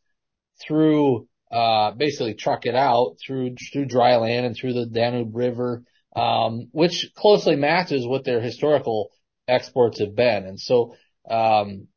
through 0.65 1.27
uh, 1.49 1.91
basically 1.91 2.33
truck 2.33 2.65
it 2.65 2.75
out 2.75 3.15
through, 3.25 3.55
through 3.71 3.85
dry 3.85 4.17
land 4.17 4.45
and 4.45 4.55
through 4.55 4.73
the 4.73 4.85
Danube 4.85 5.33
River, 5.33 5.83
um, 6.13 6.67
which 6.71 7.09
closely 7.15 7.55
matches 7.55 8.05
what 8.05 8.25
their 8.25 8.41
historical 8.41 9.11
exports 9.47 9.99
have 9.99 10.15
been. 10.15 10.45
And 10.45 10.59
so, 10.59 10.95
um, 11.29 11.87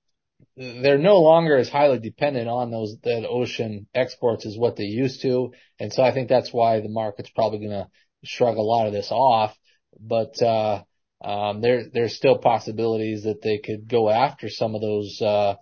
they're 0.56 0.98
no 0.98 1.20
longer 1.20 1.56
as 1.56 1.68
highly 1.68 1.98
dependent 1.98 2.48
on 2.48 2.70
those, 2.70 2.96
that 3.04 3.26
ocean 3.28 3.86
exports 3.94 4.44
as 4.44 4.56
what 4.56 4.76
they 4.76 4.84
used 4.84 5.22
to. 5.22 5.52
And 5.78 5.92
so 5.92 6.02
I 6.02 6.12
think 6.12 6.28
that's 6.28 6.52
why 6.52 6.80
the 6.80 6.88
market's 6.88 7.30
probably 7.30 7.60
going 7.60 7.70
to 7.70 7.88
shrug 8.24 8.56
a 8.56 8.62
lot 8.62 8.86
of 8.86 8.92
this 8.92 9.10
off. 9.10 9.56
But, 10.00 10.40
uh, 10.42 10.82
um, 11.24 11.60
there, 11.60 11.84
there's 11.92 12.14
still 12.14 12.38
possibilities 12.38 13.24
that 13.24 13.42
they 13.42 13.58
could 13.58 13.88
go 13.88 14.08
after 14.08 14.48
some 14.48 14.74
of 14.74 14.80
those, 14.80 15.20
uh, 15.20 15.54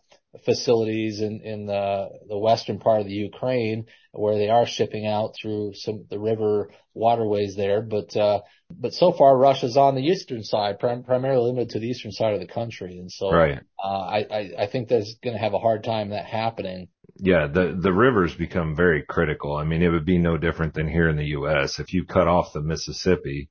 facilities 0.44 1.20
in, 1.20 1.40
in 1.42 1.66
the, 1.66 2.08
the 2.28 2.38
western 2.38 2.78
part 2.78 3.00
of 3.00 3.06
the 3.06 3.12
Ukraine 3.12 3.86
where 4.12 4.36
they 4.38 4.48
are 4.48 4.66
shipping 4.66 5.06
out 5.06 5.34
through 5.40 5.72
some, 5.74 6.06
the 6.08 6.18
river 6.18 6.70
waterways 6.94 7.54
there. 7.56 7.82
But, 7.82 8.16
uh, 8.16 8.40
but 8.70 8.92
so 8.94 9.12
far 9.12 9.36
Russia's 9.36 9.76
on 9.76 9.94
the 9.94 10.02
eastern 10.02 10.42
side, 10.42 10.78
prim- 10.78 11.04
primarily 11.04 11.50
limited 11.50 11.70
to 11.70 11.80
the 11.80 11.88
eastern 11.88 12.12
side 12.12 12.34
of 12.34 12.40
the 12.40 12.46
country. 12.46 12.98
And 12.98 13.10
so, 13.10 13.30
right. 13.30 13.60
uh, 13.82 13.88
I, 13.88 14.26
I, 14.30 14.50
I 14.60 14.66
think 14.66 14.88
that's 14.88 15.16
going 15.22 15.34
to 15.34 15.42
have 15.42 15.54
a 15.54 15.58
hard 15.58 15.84
time 15.84 16.10
that 16.10 16.26
happening. 16.26 16.88
Yeah, 17.18 17.46
the 17.46 17.78
the 17.80 17.92
rivers 17.92 18.34
become 18.34 18.76
very 18.76 19.02
critical. 19.02 19.56
I 19.56 19.64
mean, 19.64 19.82
it 19.82 19.88
would 19.88 20.04
be 20.04 20.18
no 20.18 20.36
different 20.36 20.74
than 20.74 20.86
here 20.86 21.08
in 21.08 21.16
the 21.16 21.28
U.S. 21.28 21.78
If 21.78 21.94
you 21.94 22.04
cut 22.04 22.28
off 22.28 22.52
the 22.52 22.60
Mississippi, 22.60 23.48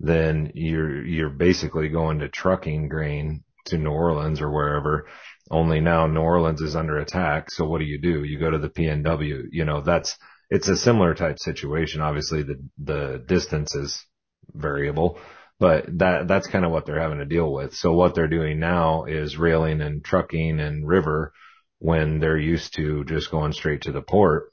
then 0.00 0.52
you're 0.54 1.04
you're 1.06 1.30
basically 1.30 1.88
going 1.88 2.18
to 2.18 2.28
trucking 2.28 2.88
grain 2.88 3.44
to 3.66 3.78
New 3.78 3.90
Orleans 3.90 4.40
or 4.40 4.50
wherever, 4.50 5.06
only 5.50 5.80
now 5.80 6.06
New 6.06 6.20
Orleans 6.20 6.60
is 6.60 6.76
under 6.76 6.98
attack. 6.98 7.50
So 7.50 7.64
what 7.66 7.78
do 7.78 7.84
you 7.84 7.98
do? 7.98 8.22
You 8.22 8.38
go 8.38 8.50
to 8.50 8.58
the 8.58 8.70
PNW. 8.70 9.48
You 9.50 9.64
know, 9.64 9.80
that's, 9.80 10.16
it's 10.48 10.68
a 10.68 10.76
similar 10.76 11.14
type 11.14 11.38
situation. 11.38 12.00
Obviously 12.00 12.42
the, 12.42 12.62
the 12.78 13.24
distance 13.26 13.74
is 13.74 14.04
variable, 14.54 15.18
but 15.58 15.86
that, 15.98 16.28
that's 16.28 16.46
kind 16.46 16.64
of 16.64 16.70
what 16.70 16.86
they're 16.86 17.00
having 17.00 17.18
to 17.18 17.24
deal 17.24 17.52
with. 17.52 17.74
So 17.74 17.92
what 17.92 18.14
they're 18.14 18.28
doing 18.28 18.60
now 18.60 19.04
is 19.04 19.36
railing 19.36 19.80
and 19.80 20.04
trucking 20.04 20.60
and 20.60 20.86
river 20.86 21.32
when 21.78 22.20
they're 22.20 22.38
used 22.38 22.74
to 22.76 23.04
just 23.04 23.30
going 23.30 23.52
straight 23.52 23.82
to 23.82 23.92
the 23.92 24.02
port. 24.02 24.50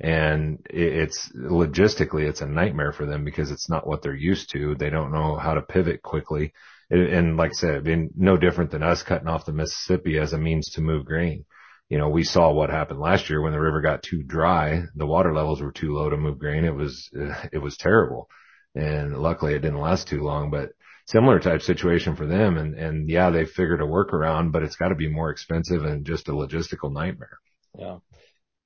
And 0.00 0.66
it's 0.70 1.30
logistically, 1.36 2.26
it's 2.26 2.40
a 2.40 2.46
nightmare 2.46 2.92
for 2.92 3.04
them 3.04 3.24
because 3.24 3.50
it's 3.50 3.68
not 3.68 3.86
what 3.86 4.02
they're 4.02 4.14
used 4.14 4.50
to. 4.52 4.74
They 4.74 4.88
don't 4.88 5.12
know 5.12 5.36
how 5.36 5.54
to 5.54 5.62
pivot 5.62 6.02
quickly 6.02 6.54
and 6.90 7.36
like 7.36 7.50
I 7.50 7.54
said, 7.54 7.84
been 7.84 8.10
no 8.16 8.36
different 8.36 8.70
than 8.70 8.82
us 8.82 9.02
cutting 9.02 9.28
off 9.28 9.46
the 9.46 9.52
Mississippi 9.52 10.18
as 10.18 10.32
a 10.32 10.38
means 10.38 10.70
to 10.70 10.80
move 10.80 11.04
grain. 11.04 11.44
You 11.88 11.98
know, 11.98 12.08
we 12.08 12.24
saw 12.24 12.52
what 12.52 12.70
happened 12.70 13.00
last 13.00 13.30
year 13.30 13.40
when 13.40 13.52
the 13.52 13.60
river 13.60 13.80
got 13.80 14.02
too 14.02 14.22
dry, 14.22 14.84
the 14.94 15.06
water 15.06 15.34
levels 15.34 15.60
were 15.60 15.72
too 15.72 15.94
low 15.94 16.10
to 16.10 16.16
move 16.16 16.38
grain. 16.38 16.64
It 16.64 16.74
was, 16.74 17.10
it 17.52 17.58
was 17.58 17.76
terrible. 17.76 18.28
And 18.74 19.16
luckily 19.18 19.54
it 19.54 19.60
didn't 19.60 19.80
last 19.80 20.06
too 20.06 20.22
long, 20.22 20.50
but 20.50 20.70
similar 21.06 21.40
type 21.40 21.62
situation 21.62 22.14
for 22.14 22.26
them. 22.26 22.56
And, 22.56 22.74
and 22.74 23.08
yeah, 23.08 23.30
they 23.30 23.44
figured 23.44 23.80
a 23.80 23.86
workaround, 23.86 24.52
but 24.52 24.62
it's 24.62 24.76
got 24.76 24.88
to 24.88 24.94
be 24.94 25.08
more 25.08 25.30
expensive 25.30 25.84
and 25.84 26.04
just 26.04 26.28
a 26.28 26.32
logistical 26.32 26.92
nightmare. 26.92 27.38
Yeah. 27.76 27.98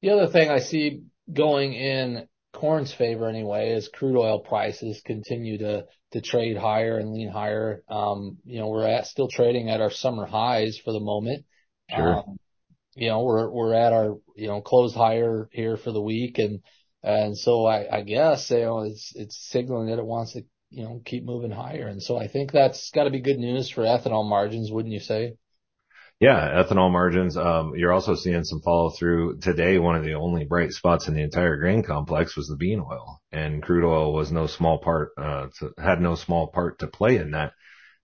The 0.02 0.10
other 0.10 0.26
thing 0.26 0.50
I 0.50 0.58
see 0.58 1.02
going 1.32 1.72
in 1.72 2.28
corn's 2.54 2.92
favor 2.92 3.28
anyway 3.28 3.72
as 3.72 3.88
crude 3.88 4.16
oil 4.16 4.40
prices 4.40 5.02
continue 5.04 5.58
to 5.58 5.84
to 6.12 6.20
trade 6.20 6.56
higher 6.56 6.98
and 6.98 7.12
lean 7.12 7.28
higher. 7.28 7.82
Um, 7.88 8.38
you 8.44 8.60
know, 8.60 8.68
we're 8.68 8.86
at 8.86 9.06
still 9.06 9.28
trading 9.28 9.68
at 9.68 9.80
our 9.80 9.90
summer 9.90 10.24
highs 10.24 10.78
for 10.78 10.92
the 10.92 11.00
moment. 11.00 11.44
Sure. 11.90 12.18
Um, 12.18 12.38
you 12.94 13.08
know, 13.08 13.22
we're 13.22 13.50
we're 13.50 13.74
at 13.74 13.92
our 13.92 14.16
you 14.36 14.46
know 14.46 14.60
close 14.60 14.94
higher 14.94 15.48
here 15.52 15.76
for 15.76 15.90
the 15.90 16.00
week, 16.00 16.38
and 16.38 16.60
and 17.02 17.36
so 17.36 17.66
I, 17.66 17.98
I 17.98 18.02
guess 18.02 18.50
you 18.50 18.60
know 18.60 18.82
it's 18.82 19.12
it's 19.16 19.48
signaling 19.50 19.88
that 19.88 19.98
it 19.98 20.06
wants 20.06 20.32
to 20.34 20.42
you 20.70 20.84
know 20.84 21.02
keep 21.04 21.24
moving 21.24 21.50
higher, 21.50 21.88
and 21.88 22.02
so 22.02 22.16
I 22.16 22.28
think 22.28 22.52
that's 22.52 22.90
got 22.92 23.04
to 23.04 23.10
be 23.10 23.20
good 23.20 23.38
news 23.38 23.68
for 23.68 23.82
ethanol 23.82 24.28
margins, 24.28 24.70
wouldn't 24.70 24.94
you 24.94 25.00
say? 25.00 25.34
Yeah, 26.20 26.62
ethanol 26.62 26.90
margins. 26.90 27.36
Um, 27.36 27.74
you're 27.76 27.92
also 27.92 28.14
seeing 28.14 28.44
some 28.44 28.60
follow 28.60 28.90
through 28.90 29.38
today. 29.38 29.78
One 29.78 29.96
of 29.96 30.04
the 30.04 30.14
only 30.14 30.44
bright 30.44 30.72
spots 30.72 31.08
in 31.08 31.14
the 31.14 31.22
entire 31.22 31.56
grain 31.56 31.82
complex 31.82 32.36
was 32.36 32.48
the 32.48 32.56
bean 32.56 32.80
oil 32.80 33.20
and 33.32 33.62
crude 33.62 33.84
oil 33.84 34.12
was 34.12 34.30
no 34.30 34.46
small 34.46 34.78
part, 34.78 35.10
uh, 35.18 35.48
to, 35.58 35.72
had 35.76 36.00
no 36.00 36.14
small 36.14 36.46
part 36.46 36.78
to 36.78 36.86
play 36.86 37.16
in 37.16 37.32
that. 37.32 37.52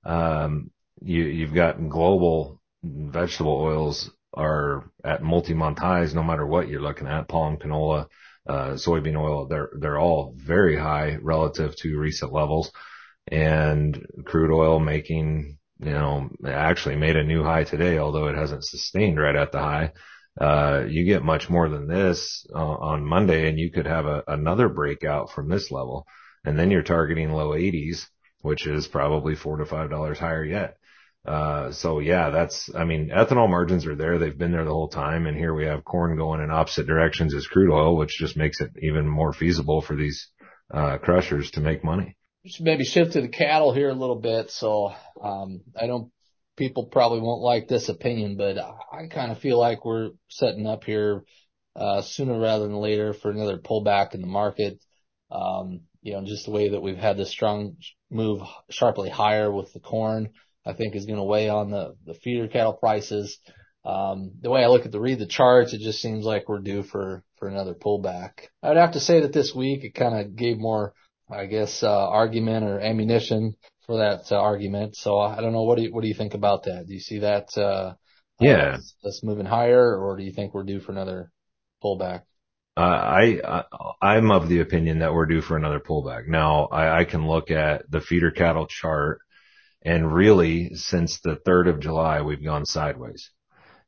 Um, 0.04 0.70
you, 1.00 1.22
you've 1.22 1.54
got 1.54 1.88
global 1.88 2.60
vegetable 2.82 3.56
oils 3.56 4.10
are 4.34 4.90
at 5.04 5.22
multi-month 5.22 5.78
highs 5.78 6.14
no 6.14 6.22
matter 6.22 6.46
what 6.46 6.68
you're 6.68 6.82
looking 6.82 7.06
at. 7.06 7.28
Palm, 7.28 7.58
canola, 7.58 8.06
uh, 8.48 8.70
soybean 8.70 9.16
oil, 9.16 9.46
they're, 9.46 9.70
they're 9.78 9.98
all 9.98 10.34
very 10.36 10.76
high 10.76 11.16
relative 11.22 11.76
to 11.76 11.98
recent 11.98 12.32
levels 12.32 12.72
and 13.28 14.04
crude 14.24 14.52
oil 14.52 14.80
making 14.80 15.58
you 15.82 15.92
know, 15.92 16.28
actually 16.46 16.96
made 16.96 17.16
a 17.16 17.24
new 17.24 17.42
high 17.42 17.64
today, 17.64 17.98
although 17.98 18.28
it 18.28 18.36
hasn't 18.36 18.64
sustained 18.64 19.18
right 19.18 19.36
at 19.36 19.52
the 19.52 19.58
high. 19.58 19.92
Uh, 20.40 20.84
you 20.88 21.04
get 21.04 21.24
much 21.24 21.50
more 21.50 21.68
than 21.68 21.88
this 21.88 22.46
uh, 22.54 22.58
on 22.58 23.04
Monday 23.04 23.48
and 23.48 23.58
you 23.58 23.70
could 23.70 23.86
have 23.86 24.06
a, 24.06 24.22
another 24.28 24.68
breakout 24.68 25.30
from 25.32 25.48
this 25.48 25.70
level. 25.70 26.06
And 26.44 26.58
then 26.58 26.70
you're 26.70 26.82
targeting 26.82 27.32
low 27.32 27.50
80s, 27.50 28.06
which 28.42 28.66
is 28.66 28.86
probably 28.86 29.34
four 29.34 29.56
to 29.56 29.66
five 29.66 29.90
dollars 29.90 30.18
higher 30.18 30.44
yet. 30.44 30.76
Uh, 31.26 31.70
so 31.72 31.98
yeah, 31.98 32.30
that's, 32.30 32.70
I 32.74 32.84
mean, 32.84 33.10
ethanol 33.10 33.50
margins 33.50 33.86
are 33.86 33.96
there. 33.96 34.18
They've 34.18 34.36
been 34.36 34.52
there 34.52 34.64
the 34.64 34.72
whole 34.72 34.88
time. 34.88 35.26
And 35.26 35.36
here 35.36 35.54
we 35.54 35.66
have 35.66 35.84
corn 35.84 36.16
going 36.16 36.40
in 36.42 36.50
opposite 36.50 36.86
directions 36.86 37.34
as 37.34 37.46
crude 37.46 37.72
oil, 37.72 37.96
which 37.96 38.16
just 38.18 38.36
makes 38.36 38.60
it 38.60 38.70
even 38.80 39.08
more 39.08 39.32
feasible 39.32 39.82
for 39.82 39.96
these, 39.96 40.28
uh, 40.72 40.98
crushers 40.98 41.50
to 41.52 41.60
make 41.60 41.84
money 41.84 42.16
maybe 42.60 42.84
shift 42.84 43.12
to 43.12 43.20
the 43.20 43.28
cattle 43.28 43.72
here 43.72 43.90
a 43.90 43.94
little 43.94 44.20
bit. 44.20 44.50
So, 44.50 44.92
um, 45.22 45.60
I 45.78 45.86
don't, 45.86 46.10
people 46.56 46.86
probably 46.86 47.20
won't 47.20 47.42
like 47.42 47.68
this 47.68 47.88
opinion, 47.88 48.36
but 48.36 48.58
I 48.58 49.06
kind 49.08 49.32
of 49.32 49.38
feel 49.38 49.58
like 49.58 49.84
we're 49.84 50.10
setting 50.28 50.66
up 50.66 50.84
here, 50.84 51.24
uh, 51.76 52.02
sooner 52.02 52.38
rather 52.38 52.66
than 52.66 52.76
later 52.76 53.14
for 53.14 53.30
another 53.30 53.58
pullback 53.58 54.14
in 54.14 54.20
the 54.20 54.26
market. 54.26 54.78
Um, 55.30 55.82
you 56.02 56.12
know, 56.12 56.24
just 56.24 56.46
the 56.46 56.50
way 56.50 56.70
that 56.70 56.82
we've 56.82 56.96
had 56.96 57.16
this 57.16 57.30
strong 57.30 57.76
move 58.10 58.40
sharply 58.70 59.10
higher 59.10 59.50
with 59.50 59.72
the 59.72 59.80
corn, 59.80 60.30
I 60.66 60.72
think 60.72 60.94
is 60.94 61.06
going 61.06 61.18
to 61.18 61.24
weigh 61.24 61.48
on 61.48 61.70
the, 61.70 61.96
the 62.04 62.14
feeder 62.14 62.48
cattle 62.48 62.72
prices. 62.72 63.38
Um, 63.84 64.32
the 64.40 64.50
way 64.50 64.62
I 64.62 64.68
look 64.68 64.84
at 64.84 64.92
the 64.92 65.00
read 65.00 65.18
the 65.18 65.26
charts, 65.26 65.72
it 65.72 65.80
just 65.80 66.00
seems 66.00 66.24
like 66.24 66.48
we're 66.48 66.58
due 66.58 66.82
for, 66.82 67.22
for 67.38 67.48
another 67.48 67.74
pullback. 67.74 68.32
I'd 68.62 68.76
have 68.76 68.92
to 68.92 69.00
say 69.00 69.20
that 69.20 69.32
this 69.32 69.54
week 69.54 69.84
it 69.84 69.94
kind 69.94 70.18
of 70.18 70.36
gave 70.36 70.58
more 70.58 70.92
I 71.30 71.46
guess, 71.46 71.82
uh, 71.82 72.08
argument 72.08 72.64
or 72.64 72.80
ammunition 72.80 73.56
for 73.86 73.98
that 73.98 74.30
uh, 74.30 74.40
argument. 74.40 74.96
So 74.96 75.18
I 75.18 75.40
don't 75.40 75.52
know. 75.52 75.62
What 75.62 75.76
do 75.76 75.82
you, 75.84 75.92
what 75.92 76.02
do 76.02 76.08
you 76.08 76.14
think 76.14 76.34
about 76.34 76.64
that? 76.64 76.86
Do 76.86 76.94
you 76.94 77.00
see 77.00 77.20
that, 77.20 77.56
uh, 77.56 77.94
yeah, 78.40 78.78
us 79.04 79.20
moving 79.22 79.46
higher 79.46 79.96
or 79.96 80.16
do 80.16 80.22
you 80.22 80.32
think 80.32 80.54
we're 80.54 80.64
due 80.64 80.80
for 80.80 80.92
another 80.92 81.30
pullback? 81.84 82.22
Uh, 82.76 82.80
I, 82.80 83.64
I, 84.00 84.16
am 84.16 84.30
of 84.30 84.48
the 84.48 84.60
opinion 84.60 85.00
that 85.00 85.12
we're 85.12 85.26
due 85.26 85.42
for 85.42 85.56
another 85.56 85.80
pullback. 85.80 86.26
Now 86.26 86.66
I, 86.66 87.00
I 87.00 87.04
can 87.04 87.26
look 87.26 87.50
at 87.50 87.90
the 87.90 88.00
feeder 88.00 88.30
cattle 88.30 88.66
chart 88.66 89.18
and 89.82 90.14
really 90.14 90.74
since 90.74 91.20
the 91.20 91.36
3rd 91.46 91.68
of 91.70 91.80
July, 91.80 92.22
we've 92.22 92.44
gone 92.44 92.64
sideways. 92.66 93.30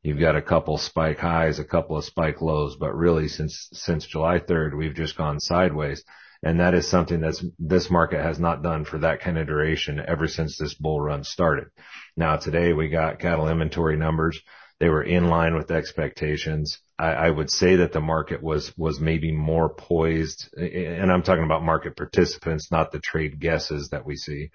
You've 0.02 0.20
got 0.20 0.37
a 0.37 0.42
couple 0.42 0.78
spike 0.78 1.18
highs, 1.18 1.59
a 1.59 1.64
couple 1.64 1.96
of 1.96 2.05
spike 2.05 2.42
lows, 2.42 2.76
but 2.76 2.94
really 2.94 3.28
since, 3.28 3.68
since 3.72 4.07
July 4.07 4.40
3rd, 4.40 4.76
we've 4.76 4.94
just 4.94 5.16
gone 5.16 5.38
sideways. 5.38 6.02
And 6.42 6.59
that 6.61 6.74
is 6.74 6.88
something 6.88 7.20
that's 7.20 7.44
this 7.59 7.88
market 7.90 8.20
has 8.22 8.38
not 8.40 8.62
done 8.62 8.85
for 8.85 8.98
that 8.98 9.20
kind 9.20 9.38
of 9.38 9.46
duration 9.46 10.02
ever 10.07 10.26
since 10.26 10.59
this 10.59 10.74
bull 10.74 11.00
run 11.00 11.22
started. 11.22 11.68
Now 12.16 12.37
today 12.37 12.72
we 12.72 12.88
got 12.88 13.20
cattle 13.20 13.48
inventory 13.48 13.96
numbers. 13.96 14.40
They 14.81 14.88
were 14.88 15.05
in 15.05 15.28
line 15.28 15.55
with 15.55 15.70
expectations. 15.70 16.78
I, 16.98 17.31
would 17.31 17.50
say 17.50 17.76
that 17.76 17.92
the 17.92 18.00
market 18.00 18.42
was, 18.42 18.72
was 18.76 19.00
maybe 19.00 19.33
more 19.33 19.68
poised 19.74 20.48
and 20.57 21.11
I'm 21.11 21.24
talking 21.24 21.42
about 21.42 21.64
market 21.64 21.96
participants, 21.96 22.70
not 22.70 22.92
the 22.92 23.00
trade 23.00 23.40
guesses 23.40 23.88
that 23.90 24.07
we 24.07 24.14
see. 24.14 24.50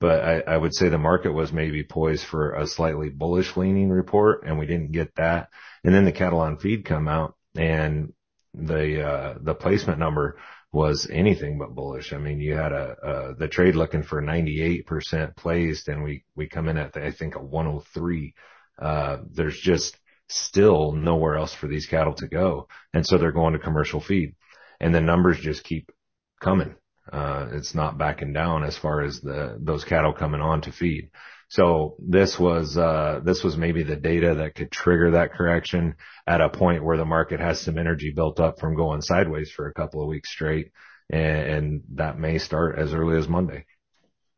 But 0.00 0.24
I, 0.24 0.40
I 0.40 0.56
would 0.56 0.74
say 0.74 0.88
the 0.88 0.98
market 0.98 1.30
was 1.30 1.52
maybe 1.52 1.84
poised 1.84 2.24
for 2.24 2.54
a 2.54 2.66
slightly 2.66 3.08
bullish 3.08 3.56
leaning 3.56 3.88
report 3.88 4.42
and 4.44 4.58
we 4.58 4.66
didn't 4.66 4.90
get 4.90 5.14
that. 5.14 5.48
And 5.84 5.94
then 5.94 6.04
the 6.04 6.10
cattle 6.10 6.40
on 6.40 6.58
feed 6.58 6.84
come 6.84 7.06
out 7.06 7.36
and 7.56 8.12
the, 8.54 9.08
uh, 9.08 9.34
the 9.40 9.54
placement 9.54 10.00
number 10.00 10.38
was 10.72 11.06
anything 11.10 11.58
but 11.58 11.74
bullish. 11.74 12.12
I 12.12 12.18
mean, 12.18 12.40
you 12.40 12.54
had 12.54 12.72
a, 12.72 12.96
uh, 13.04 13.34
the 13.38 13.48
trade 13.48 13.76
looking 13.76 14.02
for 14.02 14.22
98% 14.22 15.36
placed 15.36 15.88
and 15.88 16.02
we, 16.02 16.24
we 16.34 16.48
come 16.48 16.68
in 16.68 16.78
at, 16.78 16.96
I 16.96 17.10
think 17.10 17.34
a 17.34 17.42
103. 17.42 18.34
Uh, 18.80 19.18
there's 19.30 19.58
just 19.58 19.98
still 20.28 20.92
nowhere 20.92 21.36
else 21.36 21.52
for 21.52 21.68
these 21.68 21.86
cattle 21.86 22.14
to 22.14 22.26
go. 22.26 22.68
And 22.94 23.06
so 23.06 23.18
they're 23.18 23.32
going 23.32 23.52
to 23.52 23.58
commercial 23.58 24.00
feed 24.00 24.34
and 24.80 24.94
the 24.94 25.00
numbers 25.00 25.38
just 25.38 25.62
keep 25.62 25.92
coming. 26.40 26.74
Uh, 27.12 27.48
it's 27.52 27.74
not 27.74 27.98
backing 27.98 28.32
down 28.32 28.64
as 28.64 28.78
far 28.78 29.02
as 29.02 29.20
the, 29.20 29.58
those 29.60 29.84
cattle 29.84 30.12
coming 30.12 30.40
on 30.40 30.62
to 30.62 30.72
feed. 30.72 31.10
So 31.52 31.96
this 31.98 32.38
was, 32.38 32.78
uh, 32.78 33.20
this 33.22 33.44
was 33.44 33.58
maybe 33.58 33.82
the 33.82 33.94
data 33.94 34.36
that 34.36 34.54
could 34.54 34.72
trigger 34.72 35.10
that 35.10 35.34
correction 35.34 35.96
at 36.26 36.40
a 36.40 36.48
point 36.48 36.82
where 36.82 36.96
the 36.96 37.04
market 37.04 37.40
has 37.40 37.60
some 37.60 37.76
energy 37.76 38.10
built 38.10 38.40
up 38.40 38.58
from 38.58 38.74
going 38.74 39.02
sideways 39.02 39.50
for 39.50 39.68
a 39.68 39.74
couple 39.74 40.00
of 40.00 40.08
weeks 40.08 40.32
straight. 40.32 40.72
And, 41.10 41.20
and 41.20 41.82
that 41.96 42.18
may 42.18 42.38
start 42.38 42.78
as 42.78 42.94
early 42.94 43.18
as 43.18 43.28
Monday. 43.28 43.66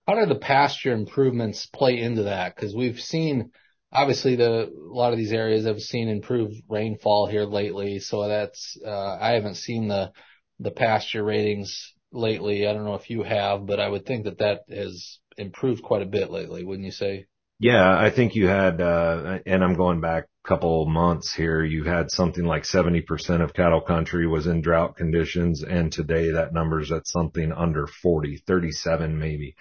How 0.09 0.16
do 0.16 0.27
the 0.27 0.40
pasture 0.40 0.92
improvements 0.92 1.66
play 1.66 2.00
into 2.00 2.24
that? 2.24 2.57
Cause 2.57 2.74
we've 2.74 2.98
seen, 2.98 3.53
obviously 3.92 4.35
the, 4.35 4.64
a 4.64 4.92
lot 4.92 5.12
of 5.12 5.18
these 5.20 5.33
areas 5.33 5.66
have 5.66 5.79
seen 5.79 6.09
improved 6.09 6.64
rainfall 6.68 7.29
here 7.29 7.44
lately. 7.44 8.00
So 8.00 8.27
that's, 8.27 8.77
uh, 8.85 9.18
I 9.20 9.35
haven't 9.35 9.55
seen 9.55 9.87
the, 9.87 10.11
the 10.59 10.72
pasture 10.72 11.22
ratings 11.22 11.93
lately. 12.14 12.66
I 12.66 12.72
don't 12.72 12.85
know 12.85 12.94
if 12.94 13.11
you 13.11 13.22
have, 13.22 13.66
but 13.66 13.81
I 13.81 13.88
would 13.88 14.07
think 14.07 14.24
that 14.24 14.38
that 14.38 14.62
has 14.70 15.18
improved 15.37 15.83
quite 15.83 16.03
a 16.03 16.07
bit 16.07 16.31
lately, 16.31 16.64
wouldn't 16.64 16.87
you 16.87 16.92
say? 16.92 17.27
Yeah, 17.61 17.96
I 17.96 18.11
think 18.11 18.35
you 18.35 18.48
had, 18.48 18.81
uh, 18.81 19.38
and 19.46 19.62
I'm 19.62 19.77
going 19.77 20.00
back 20.00 20.24
a 20.44 20.48
couple 20.48 20.87
months 20.87 21.33
here, 21.33 21.62
you 21.62 21.85
had 21.85 22.11
something 22.11 22.44
like 22.44 22.64
70% 22.64 23.42
of 23.42 23.55
cattle 23.55 23.81
country 23.81 24.27
was 24.27 24.46
in 24.46 24.61
drought 24.61 24.96
conditions. 24.96 25.62
And 25.62 25.92
today 25.92 26.33
that 26.33 26.53
number's 26.53 26.90
at 26.90 27.07
something 27.07 27.53
under 27.53 27.87
40, 27.87 28.42
37 28.46 29.18
maybe. 29.18 29.57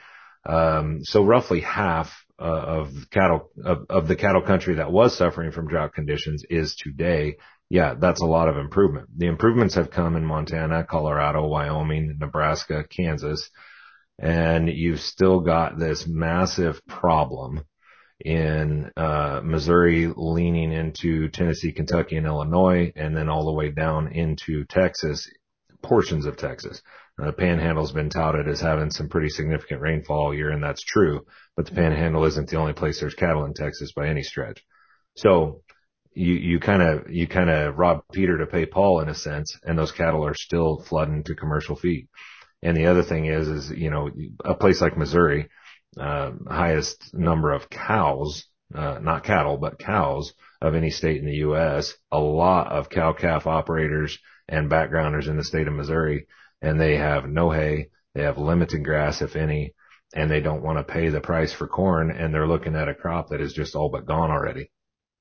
Um, 0.46 1.00
so 1.04 1.24
roughly 1.24 1.62
half 1.62 2.12
uh, 2.40 2.44
of 2.44 2.90
cattle, 3.12 3.52
of, 3.64 3.86
of 3.90 4.08
the 4.08 4.16
cattle 4.16 4.42
country 4.42 4.76
that 4.76 4.92
was 4.92 5.16
suffering 5.16 5.52
from 5.52 5.68
drought 5.68 5.94
conditions 5.94 6.44
is 6.50 6.76
today. 6.76 7.38
Yeah, 7.70 7.96
that's 7.96 8.22
a 8.22 8.26
lot 8.26 8.50
of 8.50 8.58
improvement. 8.58 9.10
The 9.18 9.28
improvements 9.28 9.76
have 9.76 9.90
come 9.90 10.16
in 10.16 10.26
Montana, 10.26 10.84
Colorado, 10.84 11.48
Wyoming, 11.48 12.18
Nebraska, 12.20 12.84
Kansas 12.90 13.50
and 14.20 14.70
you've 14.70 15.00
still 15.00 15.40
got 15.40 15.78
this 15.78 16.06
massive 16.08 16.80
problem 16.88 17.64
in 18.24 18.90
uh, 18.96 19.42
Missouri 19.44 20.12
leaning 20.16 20.72
into 20.72 21.30
Tennessee, 21.30 21.72
Kentucky, 21.72 22.18
and 22.18 22.28
Illinois, 22.28 22.92
and 22.96 23.18
then 23.18 23.28
all 23.28 23.46
the 23.46 23.52
way 23.52 23.70
down 23.72 24.08
into 24.14 24.66
Texas, 24.66 25.30
portions 25.82 26.26
of 26.26 26.38
Texas. 26.38 26.82
Uh, 27.22 27.26
the 27.28 27.34
Panhandle's 27.34 27.92
been 27.92 28.10
touted 28.10 28.48
as 28.48 28.62
having 28.62 28.92
some 28.92 29.10
pretty 29.10 29.30
significant 29.30 29.82
rainfall 29.82 30.28
all 30.28 30.34
year, 30.34 30.52
and 30.52 30.64
that's 30.64 30.84
true. 30.84 31.26
But 31.58 31.66
the 31.66 31.76
Panhandle 31.76 32.26
isn't 32.26 32.50
the 32.50 32.58
only 32.58 32.74
place 32.74 33.00
there's 33.00 33.16
cattle 33.16 33.46
in 33.46 33.54
Texas 33.54 33.92
by 33.94 34.08
any 34.08 34.24
stretch. 34.24 34.64
So 35.16 35.63
you 36.16 36.34
you 36.34 36.60
kind 36.60 36.82
of 36.82 37.10
you 37.12 37.28
kind 37.28 37.50
of 37.50 37.78
rob 37.78 38.04
Peter 38.12 38.38
to 38.38 38.46
pay 38.46 38.66
Paul 38.66 39.02
in 39.02 39.10
a 39.10 39.16
sense, 39.16 39.58
and 39.64 39.78
those 39.78 39.92
cattle 39.92 40.26
are 40.26 40.36
still 40.36 40.84
flooding 40.88 41.24
to 41.24 41.36
commercial 41.36 41.76
feed. 41.76 42.08
And 42.62 42.78
the 42.78 42.86
other 42.86 43.04
thing 43.04 43.26
is, 43.26 43.48
is, 43.50 43.72
you 43.72 43.90
know, 43.90 44.10
a 44.44 44.56
place 44.56 44.80
like 44.80 44.98
Missouri, 44.98 45.50
uh, 46.00 46.32
highest 46.48 47.14
number 47.14 47.52
of 47.52 47.70
cows, 47.70 48.46
uh, 48.74 49.00
not 49.02 49.26
cattle, 49.26 49.58
but 49.58 49.80
cows 49.80 50.34
of 50.62 50.74
any 50.74 50.90
state 50.90 51.18
in 51.18 51.26
the 51.26 51.44
U.S. 51.48 51.94
A 52.12 52.20
lot 52.20 52.72
of 52.72 52.90
cow 52.90 53.12
calf 53.12 53.48
operators 53.48 54.18
and 54.48 54.70
backgrounders 54.70 55.28
in 55.28 55.36
the 55.36 55.44
state 55.44 55.68
of 55.68 55.74
Missouri, 55.74 56.28
and 56.62 56.80
they 56.80 56.96
have 56.96 57.26
no 57.28 57.52
hay. 57.52 57.90
They 58.16 58.24
have 58.24 58.38
limited 58.38 58.86
grass, 58.86 59.22
if 59.22 59.36
any, 59.36 59.74
and 60.16 60.32
they 60.32 60.40
don't 60.40 60.64
want 60.64 60.78
to 60.78 60.94
pay 60.94 61.10
the 61.10 61.20
price 61.20 61.52
for 61.52 61.68
corn. 61.68 62.12
And 62.12 62.34
they're 62.34 62.48
looking 62.48 62.76
at 62.76 62.88
a 62.88 62.96
crop 62.96 63.30
that 63.30 63.42
is 63.42 63.54
just 63.54 63.76
all 63.76 63.90
but 63.90 64.06
gone 64.06 64.32
already. 64.32 64.72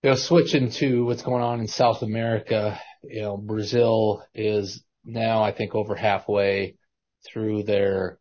You 0.03 0.11
know, 0.11 0.17
switching 0.17 0.73
to 0.73 1.05
what's 1.05 1.23
going 1.23 1.45
on 1.45 1.61
in 1.61 1.69
South 1.69 2.03
America, 2.03 2.77
you 3.05 3.23
know, 3.23 3.37
Brazil 3.37 4.25
is 4.35 4.83
now, 5.05 5.45
I 5.45 5.53
think, 5.53 5.77
over 5.77 5.95
halfway 5.95 6.75
through 7.25 7.63
their 7.63 8.19